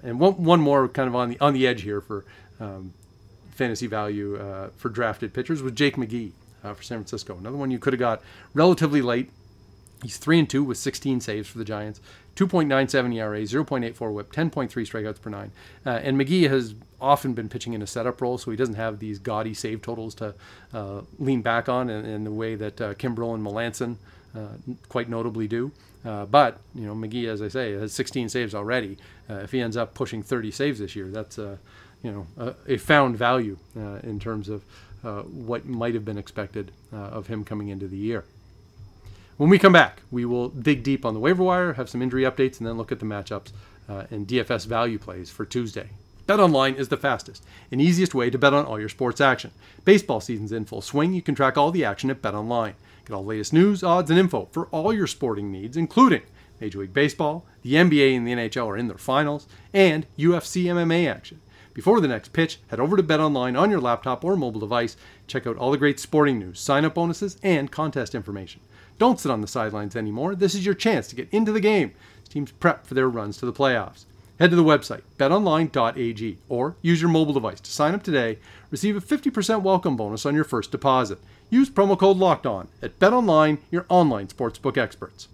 And 0.03 0.19
one, 0.19 0.43
one 0.43 0.59
more 0.59 0.87
kind 0.87 1.07
of 1.07 1.15
on 1.15 1.29
the 1.29 1.39
on 1.39 1.53
the 1.53 1.67
edge 1.67 1.83
here 1.83 2.01
for 2.01 2.25
um, 2.59 2.93
fantasy 3.51 3.87
value 3.87 4.39
for 4.77 4.89
drafted 4.89 5.33
pitchers 5.33 5.61
was 5.61 5.73
Jake 5.73 5.97
McGee 5.97 6.31
for 6.61 6.83
San 6.83 6.97
Francisco. 6.97 7.37
Another 7.37 7.57
one 7.57 7.69
you 7.69 7.79
could 7.79 7.93
have 7.93 7.99
got 7.99 8.21
relatively 8.53 9.01
late. 9.01 9.29
He's 10.03 10.17
three 10.17 10.39
and 10.39 10.49
two 10.49 10.63
with 10.63 10.77
16 10.77 11.21
saves 11.21 11.47
for 11.49 11.57
the 11.57 11.65
Giants. 11.65 11.99
2.97 12.37 13.15
ERA, 13.15 13.41
0.84 13.41 14.13
whip, 14.13 14.31
10.3 14.31 14.69
strikeouts 14.69 15.19
per 15.19 15.31
nine. 15.31 15.51
Uh, 15.83 15.89
and 15.89 16.19
McGee 16.19 16.47
has 16.47 16.75
often 17.01 17.33
been 17.33 17.49
pitching 17.49 17.73
in 17.73 17.81
a 17.81 17.87
setup 17.87 18.21
role, 18.21 18.37
so 18.37 18.51
he 18.51 18.57
doesn't 18.57 18.75
have 18.75 18.99
these 18.99 19.17
gaudy 19.17 19.55
save 19.55 19.81
totals 19.81 20.13
to 20.15 20.35
uh, 20.71 21.01
lean 21.17 21.41
back 21.41 21.67
on 21.67 21.89
in, 21.89 22.05
in, 22.05 22.23
the 22.23 22.31
way 22.31 22.53
that 22.53 22.79
uh, 22.79 22.93
Kimbrel 22.93 23.33
and 23.33 23.43
Melancon 23.43 23.95
uh, 24.35 24.49
quite 24.87 25.09
notably 25.09 25.47
do. 25.47 25.71
Uh, 26.05 26.25
but, 26.25 26.59
you 26.75 26.85
know, 26.85 26.93
McGee, 26.93 27.27
as 27.27 27.41
I 27.41 27.47
say, 27.47 27.71
has 27.71 27.91
16 27.93 28.29
saves 28.29 28.53
already. 28.53 28.99
Uh, 29.27 29.35
if 29.35 29.51
he 29.51 29.59
ends 29.59 29.75
up 29.75 29.95
pushing 29.95 30.21
30 30.21 30.51
saves 30.51 30.77
this 30.77 30.95
year, 30.95 31.07
that's, 31.07 31.37
you 31.37 31.57
know, 32.03 32.27
a, 32.37 32.73
a, 32.73 32.77
found 32.77 33.17
value 33.17 33.57
in 34.03 34.19
terms 34.19 34.47
of 34.47 34.63
what 35.01 35.65
might 35.65 35.95
have 35.95 36.05
been 36.05 36.19
expected 36.19 36.71
of 36.91 37.27
him 37.27 37.43
coming 37.43 37.69
into 37.69 37.87
the 37.87 37.97
year. 37.97 38.25
When 39.37 39.51
we 39.51 39.59
come 39.59 39.73
back, 39.73 40.01
we 40.09 40.25
will 40.25 40.49
dig 40.49 40.81
deep 40.81 41.05
on 41.05 41.13
the 41.13 41.19
waiver 41.19 41.43
wire, 41.43 41.73
have 41.73 41.89
some 41.89 42.01
injury 42.01 42.23
updates, 42.23 42.57
and 42.57 42.65
then 42.65 42.75
look 42.75 42.91
at 42.91 42.97
the 42.97 43.05
matchups 43.05 43.51
uh, 43.87 44.05
and 44.09 44.27
DFS 44.27 44.65
value 44.65 44.97
plays 44.97 45.29
for 45.29 45.45
Tuesday. 45.45 45.89
BetOnline 46.25 46.75
is 46.75 46.89
the 46.89 46.97
fastest 46.97 47.43
and 47.71 47.79
easiest 47.79 48.15
way 48.15 48.31
to 48.31 48.37
bet 48.39 48.55
on 48.55 48.65
all 48.65 48.79
your 48.79 48.89
sports 48.89 49.21
action. 49.21 49.51
Baseball 49.85 50.21
season's 50.21 50.51
in 50.51 50.65
full 50.65 50.81
swing. 50.81 51.13
You 51.13 51.21
can 51.21 51.35
track 51.35 51.55
all 51.55 51.69
the 51.69 51.85
action 51.85 52.09
at 52.09 52.23
BetOnline. 52.23 52.73
Get 53.05 53.13
all 53.13 53.21
the 53.21 53.29
latest 53.29 53.53
news, 53.53 53.83
odds, 53.83 54.09
and 54.09 54.19
info 54.19 54.49
for 54.51 54.65
all 54.67 54.91
your 54.91 55.05
sporting 55.05 55.51
needs, 55.51 55.77
including 55.77 56.23
Major 56.59 56.79
League 56.79 56.93
Baseball, 56.93 57.45
the 57.61 57.75
NBA 57.75 58.17
and 58.17 58.27
the 58.27 58.33
NHL 58.33 58.65
are 58.65 58.77
in 58.77 58.87
their 58.87 58.97
finals, 58.97 59.47
and 59.71 60.07
UFC 60.17 60.63
MMA 60.63 61.07
action. 61.07 61.41
Before 61.75 62.01
the 62.01 62.07
next 62.07 62.33
pitch, 62.33 62.59
head 62.69 62.79
over 62.79 62.97
to 62.97 63.03
BetOnline 63.03 63.55
on 63.55 63.69
your 63.69 63.79
laptop 63.81 64.25
or 64.25 64.35
mobile 64.35 64.59
device. 64.59 64.97
Check 65.27 65.45
out 65.45 65.57
all 65.57 65.69
the 65.69 65.77
great 65.77 65.99
sporting 65.99 66.39
news, 66.39 66.59
sign 66.59 66.85
up 66.85 66.95
bonuses, 66.95 67.37
and 67.43 67.71
contest 67.71 68.15
information. 68.15 68.61
Don't 68.97 69.19
sit 69.19 69.31
on 69.31 69.41
the 69.41 69.47
sidelines 69.47 69.95
anymore. 69.95 70.35
This 70.35 70.55
is 70.55 70.65
your 70.65 70.73
chance 70.75 71.07
to 71.07 71.15
get 71.15 71.29
into 71.31 71.51
the 71.51 71.59
game 71.59 71.93
teams 72.29 72.51
prep 72.51 72.85
for 72.85 72.93
their 72.93 73.09
runs 73.09 73.37
to 73.37 73.45
the 73.45 73.53
playoffs. 73.53 74.05
Head 74.39 74.51
to 74.51 74.55
the 74.55 74.63
website, 74.63 75.01
betonline.ag, 75.17 76.37
or 76.49 76.75
use 76.81 77.01
your 77.01 77.09
mobile 77.09 77.33
device 77.33 77.59
to 77.61 77.71
sign 77.71 77.95
up 77.95 78.03
today. 78.03 78.37
Receive 78.69 78.95
a 78.95 79.01
50% 79.01 79.63
welcome 79.63 79.97
bonus 79.97 80.25
on 80.25 80.35
your 80.35 80.43
first 80.43 80.71
deposit. 80.71 81.19
Use 81.49 81.69
promo 81.69 81.97
code 81.97 82.17
LOCKEDON 82.17 82.67
at 82.81 82.99
BetOnline, 82.99 83.59
your 83.71 83.85
online 83.89 84.27
sportsbook 84.27 84.77
experts. 84.77 85.27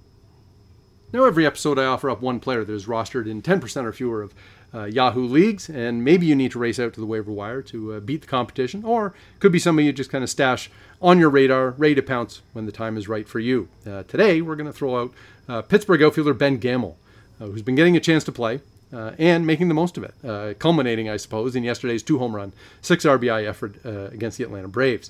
Now, 1.12 1.26
every 1.26 1.46
episode 1.46 1.78
I 1.78 1.86
offer 1.86 2.10
up 2.10 2.22
one 2.22 2.40
player 2.40 2.64
that 2.64 2.74
is 2.74 2.86
rostered 2.86 3.28
in 3.30 3.42
10% 3.42 3.84
or 3.84 3.92
fewer 3.92 4.22
of 4.22 4.34
uh, 4.74 4.86
Yahoo 4.86 5.26
leagues, 5.26 5.70
and 5.70 6.04
maybe 6.04 6.26
you 6.26 6.36
need 6.36 6.52
to 6.52 6.60
race 6.60 6.80
out 6.80 6.94
to 6.94 7.00
the 7.00 7.06
waiver 7.06 7.32
wire 7.32 7.62
to 7.62 7.94
uh, 7.94 8.00
beat 8.00 8.22
the 8.22 8.28
competition, 8.28 8.84
or 8.84 9.14
could 9.40 9.52
be 9.52 9.60
somebody 9.60 9.86
you 9.86 9.94
just 9.94 10.10
kind 10.10 10.24
of 10.24 10.30
stash 10.30 10.70
on 11.02 11.20
your 11.20 11.30
radar, 11.30 11.72
ready 11.72 11.96
to 11.96 12.02
pounce 12.02 12.42
when 12.54 12.66
the 12.66 12.72
time 12.72 12.98
is 12.98 13.08
right 13.08 13.28
for 13.28 13.40
you. 13.40 13.68
Uh, 13.86 14.04
today, 14.04 14.42
we're 14.42 14.56
going 14.56 14.68
to 14.68 14.74
throw 14.74 15.02
out 15.02 15.14
uh, 15.48 15.62
Pittsburgh 15.62 16.02
outfielder 16.02 16.34
Ben 16.34 16.58
Gamel, 16.58 16.98
uh, 17.40 17.46
who's 17.46 17.62
been 17.62 17.76
getting 17.76 17.98
a 17.98 18.00
chance 18.00 18.24
to 18.24 18.32
play. 18.32 18.62
Uh, 18.92 19.16
and 19.18 19.48
making 19.48 19.70
the 19.70 19.74
most 19.74 19.98
of 19.98 20.04
it, 20.04 20.60
culminating, 20.60 21.10
I 21.10 21.18
suppose, 21.18 21.56
in 21.56 21.64
yesterday's 21.64 22.04
two 22.04 22.20
home 22.20 22.36
run, 22.36 22.54
six 22.84 23.06
RBI 23.06 23.48
effort 23.48 23.84
against 24.14 24.38
the 24.38 24.44
Atlanta 24.44 24.68
Braves. 24.68 25.10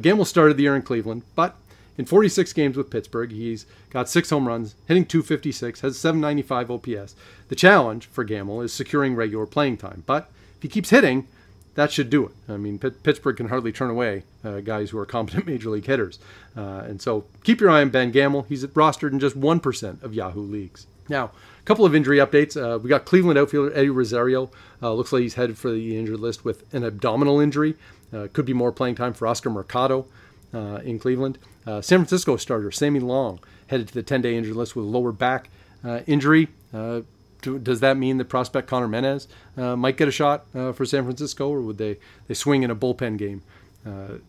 Gamel 0.00 0.24
started 0.24 0.56
the 0.56 0.64
year 0.64 0.74
in 0.74 0.82
Cleveland, 0.82 1.22
but 1.36 1.56
in 2.00 2.06
46 2.06 2.54
games 2.54 2.78
with 2.78 2.88
Pittsburgh, 2.88 3.30
he's 3.30 3.66
got 3.90 4.08
six 4.08 4.30
home 4.30 4.48
runs, 4.48 4.74
hitting 4.88 5.04
256, 5.04 5.82
has 5.82 5.98
795 5.98 6.70
OPS. 6.70 7.14
The 7.48 7.54
challenge 7.54 8.06
for 8.06 8.24
Gamel 8.24 8.62
is 8.62 8.72
securing 8.72 9.14
regular 9.14 9.44
playing 9.44 9.76
time, 9.76 10.02
but 10.06 10.30
if 10.56 10.62
he 10.62 10.68
keeps 10.68 10.88
hitting, 10.88 11.28
that 11.74 11.92
should 11.92 12.08
do 12.08 12.24
it. 12.24 12.32
I 12.48 12.56
mean, 12.56 12.78
P- 12.78 12.88
Pittsburgh 12.88 13.36
can 13.36 13.48
hardly 13.48 13.70
turn 13.70 13.90
away 13.90 14.22
uh, 14.42 14.60
guys 14.60 14.88
who 14.88 14.98
are 14.98 15.04
competent 15.04 15.46
major 15.46 15.68
league 15.68 15.84
hitters. 15.84 16.18
Uh, 16.56 16.84
and 16.86 17.02
so 17.02 17.26
keep 17.44 17.60
your 17.60 17.68
eye 17.68 17.82
on 17.82 17.90
Ben 17.90 18.10
Gamel. 18.10 18.46
He's 18.48 18.64
rostered 18.64 19.12
in 19.12 19.20
just 19.20 19.38
1% 19.38 20.02
of 20.02 20.14
Yahoo 20.14 20.40
leagues. 20.40 20.86
Now, 21.10 21.24
a 21.24 21.64
couple 21.66 21.84
of 21.84 21.94
injury 21.94 22.16
updates. 22.16 22.56
Uh, 22.56 22.78
we 22.78 22.88
got 22.88 23.04
Cleveland 23.04 23.38
outfielder 23.38 23.76
Eddie 23.76 23.90
Rosario. 23.90 24.50
Uh, 24.80 24.94
looks 24.94 25.12
like 25.12 25.20
he's 25.20 25.34
headed 25.34 25.58
for 25.58 25.70
the 25.70 25.98
injured 25.98 26.20
list 26.20 26.46
with 26.46 26.72
an 26.72 26.82
abdominal 26.82 27.40
injury. 27.40 27.74
Uh, 28.10 28.26
could 28.32 28.46
be 28.46 28.54
more 28.54 28.72
playing 28.72 28.94
time 28.94 29.12
for 29.12 29.26
Oscar 29.26 29.50
Mercado 29.50 30.06
uh, 30.54 30.80
in 30.84 30.98
Cleveland. 30.98 31.38
Uh, 31.66 31.80
San 31.80 31.98
Francisco 31.98 32.36
starter 32.36 32.70
Sammy 32.70 33.00
Long 33.00 33.40
headed 33.68 33.88
to 33.88 33.94
the 33.94 34.02
10 34.02 34.22
day 34.22 34.36
injury 34.36 34.54
list 34.54 34.74
with 34.74 34.84
a 34.84 34.88
lower 34.88 35.12
back 35.12 35.50
uh, 35.84 36.00
injury. 36.06 36.48
Uh, 36.72 37.02
do, 37.42 37.58
does 37.58 37.80
that 37.80 37.96
mean 37.96 38.18
the 38.18 38.24
prospect 38.24 38.68
Conner 38.68 38.88
Menez 38.88 39.26
uh, 39.56 39.76
might 39.76 39.96
get 39.96 40.08
a 40.08 40.12
shot 40.12 40.44
uh, 40.54 40.72
for 40.72 40.84
San 40.84 41.04
Francisco, 41.04 41.48
or 41.48 41.62
would 41.62 41.78
they, 41.78 41.96
they 42.28 42.34
swing 42.34 42.62
in 42.62 42.70
a 42.70 42.76
bullpen 42.76 43.16
game 43.16 43.42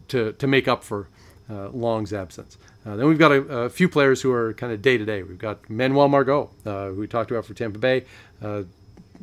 to, 0.07 0.31
to 0.31 0.47
make 0.47 0.67
up 0.67 0.84
for 0.84 1.10
Long's 1.49 2.13
absence? 2.13 2.57
then 2.86 3.05
we've 3.05 3.19
got 3.19 3.31
a, 3.31 3.41
a, 3.41 3.69
few 3.69 3.89
players 3.89 4.21
who 4.21 4.31
are 4.31 4.53
kind 4.53 4.71
of 4.71 4.81
day 4.81 4.97
to 4.97 5.03
day. 5.03 5.23
We've 5.23 5.38
got 5.38 5.69
Manuel 5.69 6.07
Margot, 6.07 6.49
who 6.63 6.95
we 6.97 7.07
talked 7.07 7.31
about 7.31 7.45
for 7.45 7.53
Tampa 7.53 7.79
Bay, 7.79 8.05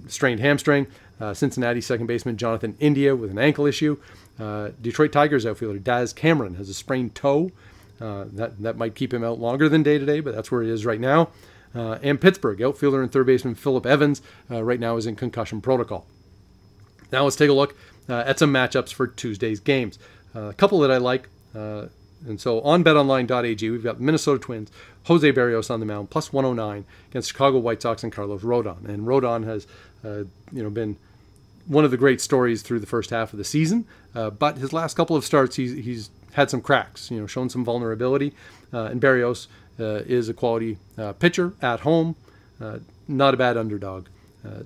strained 0.07 0.41
hamstring. 0.41 0.87
Uh, 1.21 1.35
Cincinnati 1.35 1.81
second 1.81 2.07
baseman 2.07 2.37
Jonathan 2.37 2.77
India 2.79 3.17
with 3.17 3.31
an 3.31 3.39
ankle 3.39 3.67
issue. 3.67 4.01
Uh, 4.39 4.71
Detroit 4.81 5.13
Tigers 5.13 5.45
outfielder 5.45 5.79
Daz 5.79 6.13
Cameron 6.13 6.55
has 6.55 6.69
a 6.69 6.75
sprained 6.75 7.15
toe. 7.15 7.51
Uh, 8.01 8.27
that, 8.33 8.63
that 8.63 8.77
might 8.77 8.95
keep 8.95 9.13
him 9.13 9.25
out 9.25 9.41
longer 9.41 9.69
than 9.69 9.83
day 9.83 9.99
to 9.99 10.07
day, 10.07 10.21
but 10.21 10.35
that's 10.35 10.53
where 10.53 10.63
he 10.63 10.71
is 10.71 10.87
right 10.87 11.01
now. 11.01 11.31
Uh, 11.75 11.99
and 12.03 12.21
Pittsburgh 12.21 12.63
outfielder 12.63 13.03
and 13.03 13.11
third 13.11 13.27
baseman 13.27 13.55
Philip 13.55 13.85
Evans 13.85 14.23
uh, 14.51 14.63
right 14.63 14.79
now 14.79 14.97
is 14.97 15.07
in 15.07 15.17
concussion 15.17 15.61
protocol. 15.61 16.07
Now 17.11 17.25
let's 17.25 17.37
take 17.37 17.51
a 17.51 17.55
look 17.55 17.77
uh, 18.09 18.23
at 18.25 18.39
some 18.39 18.53
matchups 18.53 18.93
for 18.93 19.07
Tuesday's 19.07 19.61
games. 19.61 19.99
a 20.35 20.53
couple 20.53 20.79
that 20.81 20.91
I 20.91 20.99
like. 20.99 21.29
and 21.55 22.41
so 22.41 22.61
on 22.61 22.85
betonline.ag, 22.85 23.71
we've 23.71 23.83
got 23.83 24.01
Minnesota 24.01 24.39
Twins, 24.39 24.71
Jose 25.05 25.33
Berrios 25.33 25.71
on 25.71 25.81
the 25.81 25.87
mound, 25.87 26.11
plus 26.11 26.33
109 26.33 26.85
against 27.11 27.29
Chicago 27.29 27.59
White 27.59 27.83
Sox 27.83 28.05
and 28.05 28.13
Carlos 28.13 28.43
Rodon. 28.43 28.89
And 28.89 29.07
Rodon 29.07 29.45
has, 29.45 29.67
you 30.05 30.63
know, 30.63 30.71
been 30.71 30.97
one 31.69 31.85
of 31.85 31.91
the 31.91 31.97
great 31.97 32.21
stories 32.21 32.63
through 32.63 32.81
the 32.81 32.87
first 32.87 33.11
half 33.11 33.33
of 33.33 33.39
the 33.39 33.45
season. 33.45 33.87
Uh, 34.15 34.31
but 34.31 34.57
his 34.57 34.73
last 34.73 34.95
couple 34.95 35.15
of 35.15 35.25
starts, 35.25 35.57
he's, 35.57 35.73
he's 35.85 36.11
had 36.33 36.51
some 36.51 36.61
cracks, 36.61 37.11
you 37.11 37.21
know, 37.21 37.27
shown 37.27 37.49
some 37.49 37.65
vulnerability. 37.65 38.33
Uh, 38.73 38.85
and 38.85 39.01
Berrios 39.01 39.47
uh, 39.79 40.03
is 40.07 40.29
a 40.29 40.35
quality 40.35 40.79
uh, 40.97 41.13
pitcher 41.13 41.53
at 41.63 41.81
home, 41.81 42.17
uh, 42.61 42.79
not 43.07 43.35
a 43.35 43.37
bad 43.37 43.57
underdog 43.57 44.07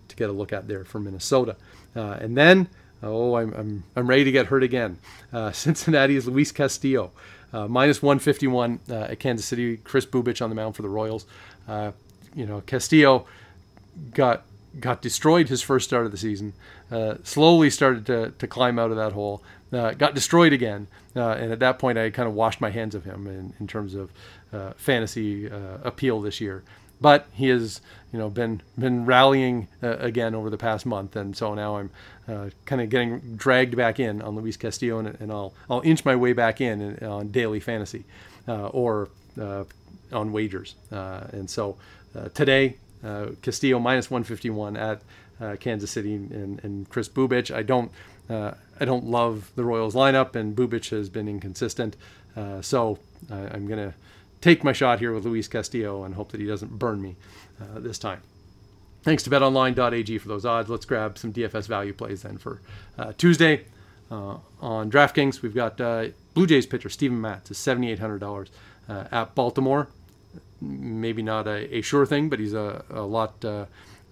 to 0.06 0.14
get 0.14 0.30
a 0.30 0.32
look 0.32 0.52
at 0.52 0.68
there 0.68 0.84
for 0.84 1.00
Minnesota. 1.00 1.56
and 1.96 2.36
then, 2.36 2.68
oh, 3.02 3.34
I'm, 3.34 3.52
I'm, 3.52 3.84
I'm 3.96 4.06
ready 4.06 4.22
to 4.22 4.30
get 4.30 4.46
hurt 4.46 4.62
again. 4.62 4.98
Cincinnati's 5.52 6.28
Luis 6.28 6.52
Castillo, 6.52 7.10
minus 7.52 8.00
151 8.00 8.78
at 8.88 9.18
Kansas 9.18 9.44
City. 9.44 9.78
Kris 9.78 10.06
Bubic 10.06 10.40
on 10.40 10.50
the 10.50 10.54
mound 10.54 10.76
for 10.76 10.82
the 10.82 10.88
Royals. 10.88 11.26
you 11.68 12.46
know, 12.46 12.60
Castillo 12.60 13.26
got 14.14 14.44
got 14.80 15.02
destroyed 15.02 15.48
his 15.48 15.62
first 15.62 15.88
start 15.88 16.06
of 16.06 16.12
the 16.12 16.18
season, 16.18 16.52
uh, 16.90 17.16
slowly 17.24 17.70
started 17.70 18.06
to, 18.06 18.32
to 18.38 18.46
climb 18.46 18.78
out 18.78 18.90
of 18.90 18.96
that 18.96 19.12
hole, 19.12 19.42
uh, 19.72 19.92
got 19.92 20.14
destroyed 20.14 20.52
again. 20.52 20.86
Uh, 21.14 21.30
and 21.30 21.52
at 21.52 21.58
that 21.58 21.78
point, 21.78 21.98
I 21.98 22.10
kind 22.10 22.28
of 22.28 22.34
washed 22.34 22.60
my 22.60 22.70
hands 22.70 22.94
of 22.94 23.04
him 23.04 23.26
in, 23.26 23.52
in 23.60 23.66
terms 23.66 23.94
of 23.94 24.10
uh, 24.52 24.72
fantasy 24.76 25.50
uh, 25.50 25.78
appeal 25.82 26.20
this 26.20 26.40
year. 26.40 26.62
But 27.00 27.26
he 27.32 27.48
has, 27.48 27.80
you 28.12 28.18
know, 28.18 28.30
been 28.30 28.62
been 28.78 29.06
rallying 29.06 29.66
uh, 29.82 29.96
again 29.96 30.36
over 30.36 30.50
the 30.50 30.56
past 30.56 30.86
month, 30.86 31.16
and 31.16 31.36
so 31.36 31.52
now 31.52 31.76
I'm 31.76 31.90
kind 32.64 32.80
of 32.80 32.90
getting 32.90 33.36
dragged 33.36 33.76
back 33.76 33.98
in 33.98 34.22
on 34.22 34.36
Luis 34.36 34.56
Castillo, 34.56 35.00
and, 35.00 35.08
and 35.20 35.32
I'll 35.32 35.52
I'll 35.68 35.80
inch 35.80 36.04
my 36.04 36.14
way 36.14 36.32
back 36.32 36.60
in, 36.60 36.80
in 36.80 37.04
on 37.04 37.32
daily 37.32 37.58
fantasy 37.58 38.04
or 38.46 39.08
on 39.36 40.32
wagers. 40.32 40.76
and 40.92 41.50
so 41.50 41.76
today 42.34 42.76
uh, 43.04 43.26
Castillo 43.42 43.78
minus 43.78 44.10
151 44.10 44.76
at 44.76 45.02
uh, 45.40 45.56
Kansas 45.56 45.90
City 45.90 46.14
and, 46.14 46.62
and 46.62 46.88
Kris 46.88 47.08
Bubic. 47.08 47.54
I 47.54 47.62
don't 47.62 47.90
uh, 48.30 48.52
I 48.80 48.84
don't 48.84 49.04
love 49.04 49.50
the 49.56 49.64
Royals 49.64 49.94
lineup, 49.94 50.36
and 50.36 50.56
Bubic 50.56 50.90
has 50.90 51.08
been 51.08 51.28
inconsistent. 51.28 51.96
Uh, 52.36 52.62
so 52.62 52.98
I'm 53.30 53.66
going 53.66 53.78
to 53.78 53.94
take 54.40 54.64
my 54.64 54.72
shot 54.72 55.00
here 55.00 55.12
with 55.12 55.24
Luis 55.24 55.48
Castillo 55.48 56.04
and 56.04 56.14
hope 56.14 56.32
that 56.32 56.40
he 56.40 56.46
doesn't 56.46 56.78
burn 56.78 57.02
me 57.02 57.16
uh, 57.60 57.78
this 57.78 57.98
time. 57.98 58.22
Thanks 59.02 59.22
to 59.24 59.30
betonline.ag 59.30 60.18
for 60.18 60.28
those 60.28 60.46
odds. 60.46 60.70
Let's 60.70 60.84
grab 60.84 61.18
some 61.18 61.32
DFS 61.32 61.66
value 61.66 61.92
plays 61.92 62.22
then 62.22 62.38
for 62.38 62.62
uh, 62.96 63.12
Tuesday. 63.18 63.66
on 64.10 64.90
DraftKings, 64.90 65.42
we've 65.42 65.54
got 65.54 65.76
Blue 65.76 66.46
Jays 66.46 66.66
pitcher 66.66 66.88
Steven 66.88 67.20
Matz 67.20 67.50
is 67.50 67.58
$7,800 67.58 68.48
at 69.12 69.34
Baltimore 69.34 69.88
maybe 70.62 71.22
not 71.22 71.46
a, 71.46 71.76
a 71.76 71.82
sure 71.82 72.06
thing, 72.06 72.28
but 72.28 72.38
he's 72.38 72.54
a, 72.54 72.84
a 72.90 73.02
lot. 73.02 73.44
Uh, 73.44 73.66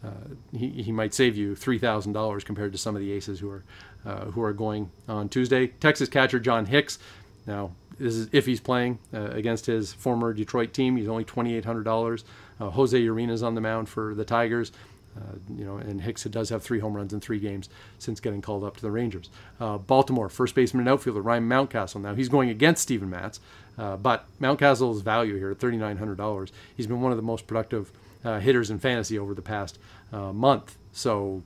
uh, 0.04 0.10
he, 0.52 0.82
he 0.82 0.92
might 0.92 1.14
save 1.14 1.36
you 1.36 1.54
three 1.54 1.78
thousand 1.78 2.12
dollars 2.12 2.44
compared 2.44 2.72
to 2.72 2.78
some 2.78 2.96
of 2.96 3.00
the 3.00 3.12
aces 3.12 3.40
who 3.40 3.50
are 3.50 3.64
uh, 4.04 4.24
who 4.26 4.42
are 4.42 4.52
going 4.52 4.90
on 5.08 5.28
Tuesday. 5.28 5.68
Texas 5.68 6.08
catcher 6.08 6.40
John 6.40 6.66
Hicks. 6.66 6.98
Now 7.46 7.72
this 7.98 8.14
is 8.14 8.28
if 8.32 8.46
he's 8.46 8.60
playing 8.60 8.98
uh, 9.12 9.30
against 9.30 9.66
his 9.66 9.92
former 9.92 10.32
Detroit 10.32 10.72
team. 10.72 10.96
He's 10.96 11.08
only 11.08 11.24
twenty 11.24 11.54
eight 11.54 11.64
hundred 11.66 11.84
dollars. 11.84 12.24
Uh, 12.58 12.70
Jose 12.70 12.98
Urena's 12.98 13.42
on 13.42 13.54
the 13.54 13.60
mound 13.60 13.88
for 13.88 14.14
the 14.14 14.24
Tigers. 14.24 14.72
Uh, 15.16 15.37
you 15.57 15.64
know, 15.64 15.77
and 15.77 16.03
Hicks 16.03 16.25
does 16.25 16.51
have 16.51 16.62
three 16.62 16.79
home 16.79 16.94
runs 16.94 17.12
in 17.12 17.20
three 17.20 17.40
games 17.40 17.68
since 17.99 18.20
getting 18.20 18.40
called 18.40 18.62
up 18.62 18.77
to 18.77 18.83
the 18.83 18.90
Rangers. 18.90 19.29
Uh, 19.59 19.77
Baltimore, 19.79 20.29
first 20.29 20.55
baseman 20.55 20.83
and 20.83 20.88
outfielder 20.88 21.20
Ryan 21.20 21.49
Mountcastle. 21.49 22.01
Now 22.01 22.14
he's 22.14 22.29
going 22.29 22.49
against 22.49 22.83
Steven 22.83 23.11
Matz, 23.11 23.40
uh, 23.77 23.96
but 23.96 24.27
Mountcastle's 24.40 25.03
value 25.03 25.37
here 25.37 25.51
at 25.51 25.59
$3,900. 25.59 26.51
He's 26.77 26.87
been 26.87 27.01
one 27.01 27.12
of 27.12 27.18
the 27.18 27.23
most 27.23 27.46
productive 27.46 27.90
uh, 28.25 28.38
hitters 28.38 28.70
in 28.70 28.79
fantasy 28.79 29.18
over 29.18 29.35
the 29.35 29.42
past 29.42 29.79
uh, 30.12 30.33
month. 30.33 30.77
So 30.92 31.42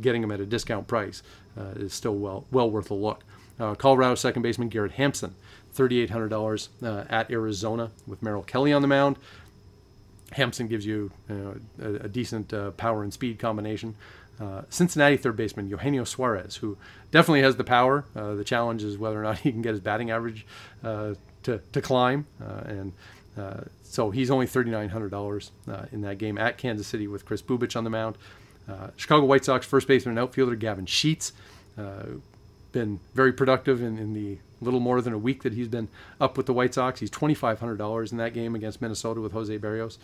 getting 0.00 0.22
him 0.22 0.32
at 0.32 0.40
a 0.40 0.46
discount 0.46 0.86
price 0.86 1.22
is 1.76 1.92
still 1.92 2.14
well 2.14 2.46
well 2.52 2.70
worth 2.70 2.90
a 2.90 2.94
look. 2.94 3.24
Colorado 3.78 4.14
second 4.14 4.42
baseman 4.42 4.68
Garrett 4.68 4.92
Hampson, 4.92 5.34
$3,800 5.74 7.06
at 7.10 7.30
Arizona 7.30 7.90
with 8.06 8.22
Merrill 8.22 8.44
Kelly 8.44 8.72
on 8.72 8.82
the 8.82 8.88
mound. 8.88 9.16
Hampson 10.32 10.66
gives 10.66 10.84
you, 10.84 11.10
you 11.28 11.34
know, 11.34 11.56
a, 11.82 12.04
a, 12.04 12.08
decent 12.08 12.52
uh, 12.52 12.70
power 12.72 13.02
and 13.02 13.12
speed 13.12 13.38
combination. 13.38 13.94
Uh, 14.40 14.62
Cincinnati 14.68 15.16
third 15.16 15.36
baseman 15.36 15.68
Eugenio 15.68 16.04
Suarez, 16.04 16.56
who 16.56 16.76
definitely 17.10 17.42
has 17.42 17.56
the 17.56 17.64
power. 17.64 18.04
Uh, 18.14 18.34
the 18.34 18.44
challenge 18.44 18.84
is 18.84 18.96
whether 18.96 19.18
or 19.18 19.22
not 19.22 19.38
he 19.40 19.50
can 19.50 19.62
get 19.62 19.70
his 19.70 19.80
batting 19.80 20.10
average 20.10 20.46
uh, 20.84 21.14
to, 21.42 21.60
to 21.72 21.80
climb. 21.80 22.26
Uh, 22.40 22.62
and 22.66 22.92
uh, 23.36 23.60
so 23.82 24.10
he's 24.10 24.30
only 24.30 24.46
$3,900 24.46 25.50
in 25.92 26.02
that 26.02 26.18
game 26.18 26.38
at 26.38 26.58
Kansas 26.58 26.86
City 26.86 27.06
with 27.06 27.24
Kris 27.24 27.42
Bubic 27.42 27.76
on 27.76 27.84
the 27.84 27.90
mound. 27.90 28.16
Chicago 28.96 29.24
White 29.24 29.46
Sox 29.46 29.64
first 29.64 29.88
baseman 29.88 30.18
and 30.18 30.18
outfielder 30.18 30.54
Gavin 30.54 30.84
Sheets, 30.84 31.32
been 32.72 33.00
very 33.14 33.32
productive 33.32 33.80
in, 33.80 33.96
in 33.96 34.12
the 34.12 34.38
little 34.60 34.80
more 34.80 35.00
than 35.00 35.12
a 35.12 35.18
week 35.18 35.42
that 35.42 35.52
he's 35.52 35.68
been 35.68 35.88
up 36.20 36.36
with 36.36 36.46
the 36.46 36.52
White 36.52 36.74
Sox. 36.74 37.00
He's 37.00 37.10
$2,500 37.10 38.12
in 38.12 38.18
that 38.18 38.34
game 38.34 38.54
against 38.54 38.80
Minnesota 38.80 39.20
with 39.20 39.32
Jose 39.32 39.56
Berrios. 39.58 39.98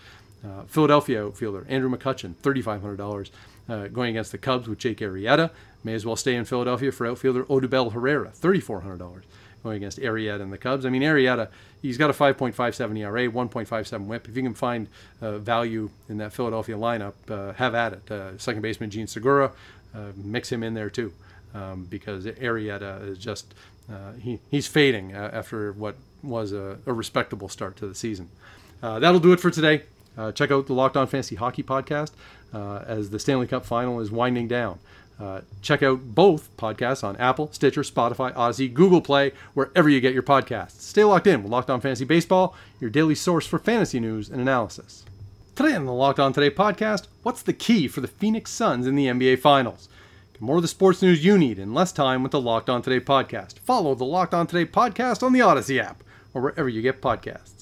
Uh, 0.45 0.63
Philadelphia 0.67 1.25
outfielder 1.25 1.67
Andrew 1.69 1.91
McCutchen, 1.91 2.35
$3,500 2.43 3.31
uh, 3.69 3.89
going 3.89 4.11
against 4.11 4.33
the 4.33 4.39
Cubs 4.39 4.69
with 4.69 4.79
Jake 4.79 4.99
Arrieta. 4.99 5.51
May 5.83 5.95
as 5.95 6.05
well 6.05 6.17
stay 6.17 6.35
in 6.35 6.45
Philadelphia 6.45 6.93
for 6.93 7.07
outfielder 7.07 7.45
Odubel 7.45 7.93
Herrera, 7.93 8.31
$3,400 8.41 9.23
going 9.65 9.77
against 9.79 9.99
Arrieta 9.99 10.43
and 10.43 10.53
the 10.53 10.59
Cubs. 10.59 10.85
I 10.85 10.91
mean, 10.91 11.03
Arrieta, 11.03 11.49
he's 11.81 11.97
got 11.97 12.11
a 12.11 12.13
5.57 12.13 12.99
ERA, 12.99 13.29
1.57 13.29 14.07
whip. 14.07 14.29
If 14.29 14.37
you 14.37 14.43
can 14.43 14.55
find 14.55 14.89
uh, 15.23 15.39
value 15.39 15.91
in 16.09 16.19
that 16.19 16.33
Philadelphia 16.33 16.77
lineup, 16.77 17.15
uh, 17.29 17.55
have 17.55 17.75
at 17.75 17.95
it. 17.95 18.11
Uh, 18.11 18.37
second 18.39 18.61
baseman 18.61 18.91
Jean 18.91 19.07
Segura, 19.07 19.53
uh, 19.95 20.13
mix 20.17 20.53
him 20.53 20.63
in 20.63 20.75
there 20.75 20.91
too. 20.91 21.13
Um, 21.55 21.85
because 21.85 22.27
Arrieta 22.27 23.09
is 23.09 23.17
just 23.17 23.55
uh, 23.89 24.13
he, 24.15 24.41
he's 24.51 24.67
fading 24.67 25.13
after 25.13 25.73
what 25.73 25.97
was 26.23 26.53
a, 26.53 26.79
a, 26.87 26.93
respectable 26.93 27.49
start 27.49 27.77
to 27.77 27.87
the 27.87 27.95
season. 27.95 28.29
Uh, 28.83 28.99
that'll 28.99 29.21
do 29.21 29.33
it 29.33 29.41
for 29.41 29.51
today. 29.51 29.83
Uh, 30.17 30.33
check 30.33 30.51
out 30.51 30.67
the 30.67 30.73
Locked 30.73 30.97
On 30.97 31.07
Fantasy 31.07 31.37
Hockey 31.37 31.63
podcast 31.63 32.13
uh, 32.53 32.83
as 32.87 33.11
the 33.11 33.19
Stanley 33.19 33.47
Cup 33.47 33.65
final 33.65 34.01
is 34.01 34.11
winding 34.11 34.49
down. 34.49 34.79
Uh, 35.21 35.43
check 35.63 35.83
out 35.83 36.15
both 36.15 36.57
podcasts 36.57 37.05
on 37.05 37.17
Apple, 37.17 37.53
Stitcher, 37.53 37.83
Spotify, 37.83 38.35
Audacy, 38.35 38.73
Google 38.73 39.01
Play, 39.01 39.33
wherever 39.53 39.89
you 39.89 40.01
get 40.01 40.13
your 40.13 40.23
podcasts. 40.25 40.81
Stay 40.81 41.05
locked 41.05 41.27
in 41.27 41.43
with 41.43 41.53
Locked 41.53 41.71
On 41.71 41.81
Fantasy 41.81 42.05
Baseball, 42.05 42.57
your 42.81 42.91
daily 42.91 43.15
source 43.15 43.47
for 43.47 43.59
fantasy 43.59 44.01
news 44.01 44.29
and 44.29 44.41
analysis. 44.41 45.05
Today 45.55 45.75
on 45.77 45.85
the 45.85 45.93
Locked 45.93 46.19
On 46.19 46.33
Today 46.33 46.51
podcast, 46.51 47.07
what's 47.23 47.43
the 47.43 47.53
key 47.53 47.87
for 47.87 48.01
the 48.01 48.09
Phoenix 48.09 48.51
Suns 48.51 48.89
in 48.89 48.97
the 48.97 49.07
NBA 49.07 49.39
Finals? 49.39 49.89
More 50.41 50.57
of 50.57 50.63
the 50.63 50.69
sports 50.69 51.01
news 51.01 51.25
you 51.25 51.39
need 51.39 51.59
in 51.59 51.75
less 51.75 51.93
time 51.93 52.23
with 52.23 52.33
the 52.33 52.41
Locked 52.41 52.69
On 52.69 52.83
Today 52.83 53.01
podcast. 53.01 53.59
Follow 53.61 53.95
the 53.95 54.05
Locked 54.05 54.35
On 54.35 54.47
Today 54.47 54.67
podcast 54.67 55.23
on 55.23 55.33
the 55.33 55.41
Audacy 55.41 55.81
app 55.81 56.03
or 56.35 56.43
wherever 56.43 56.69
you 56.69 56.83
get 56.83 57.01
podcasts. 57.01 57.54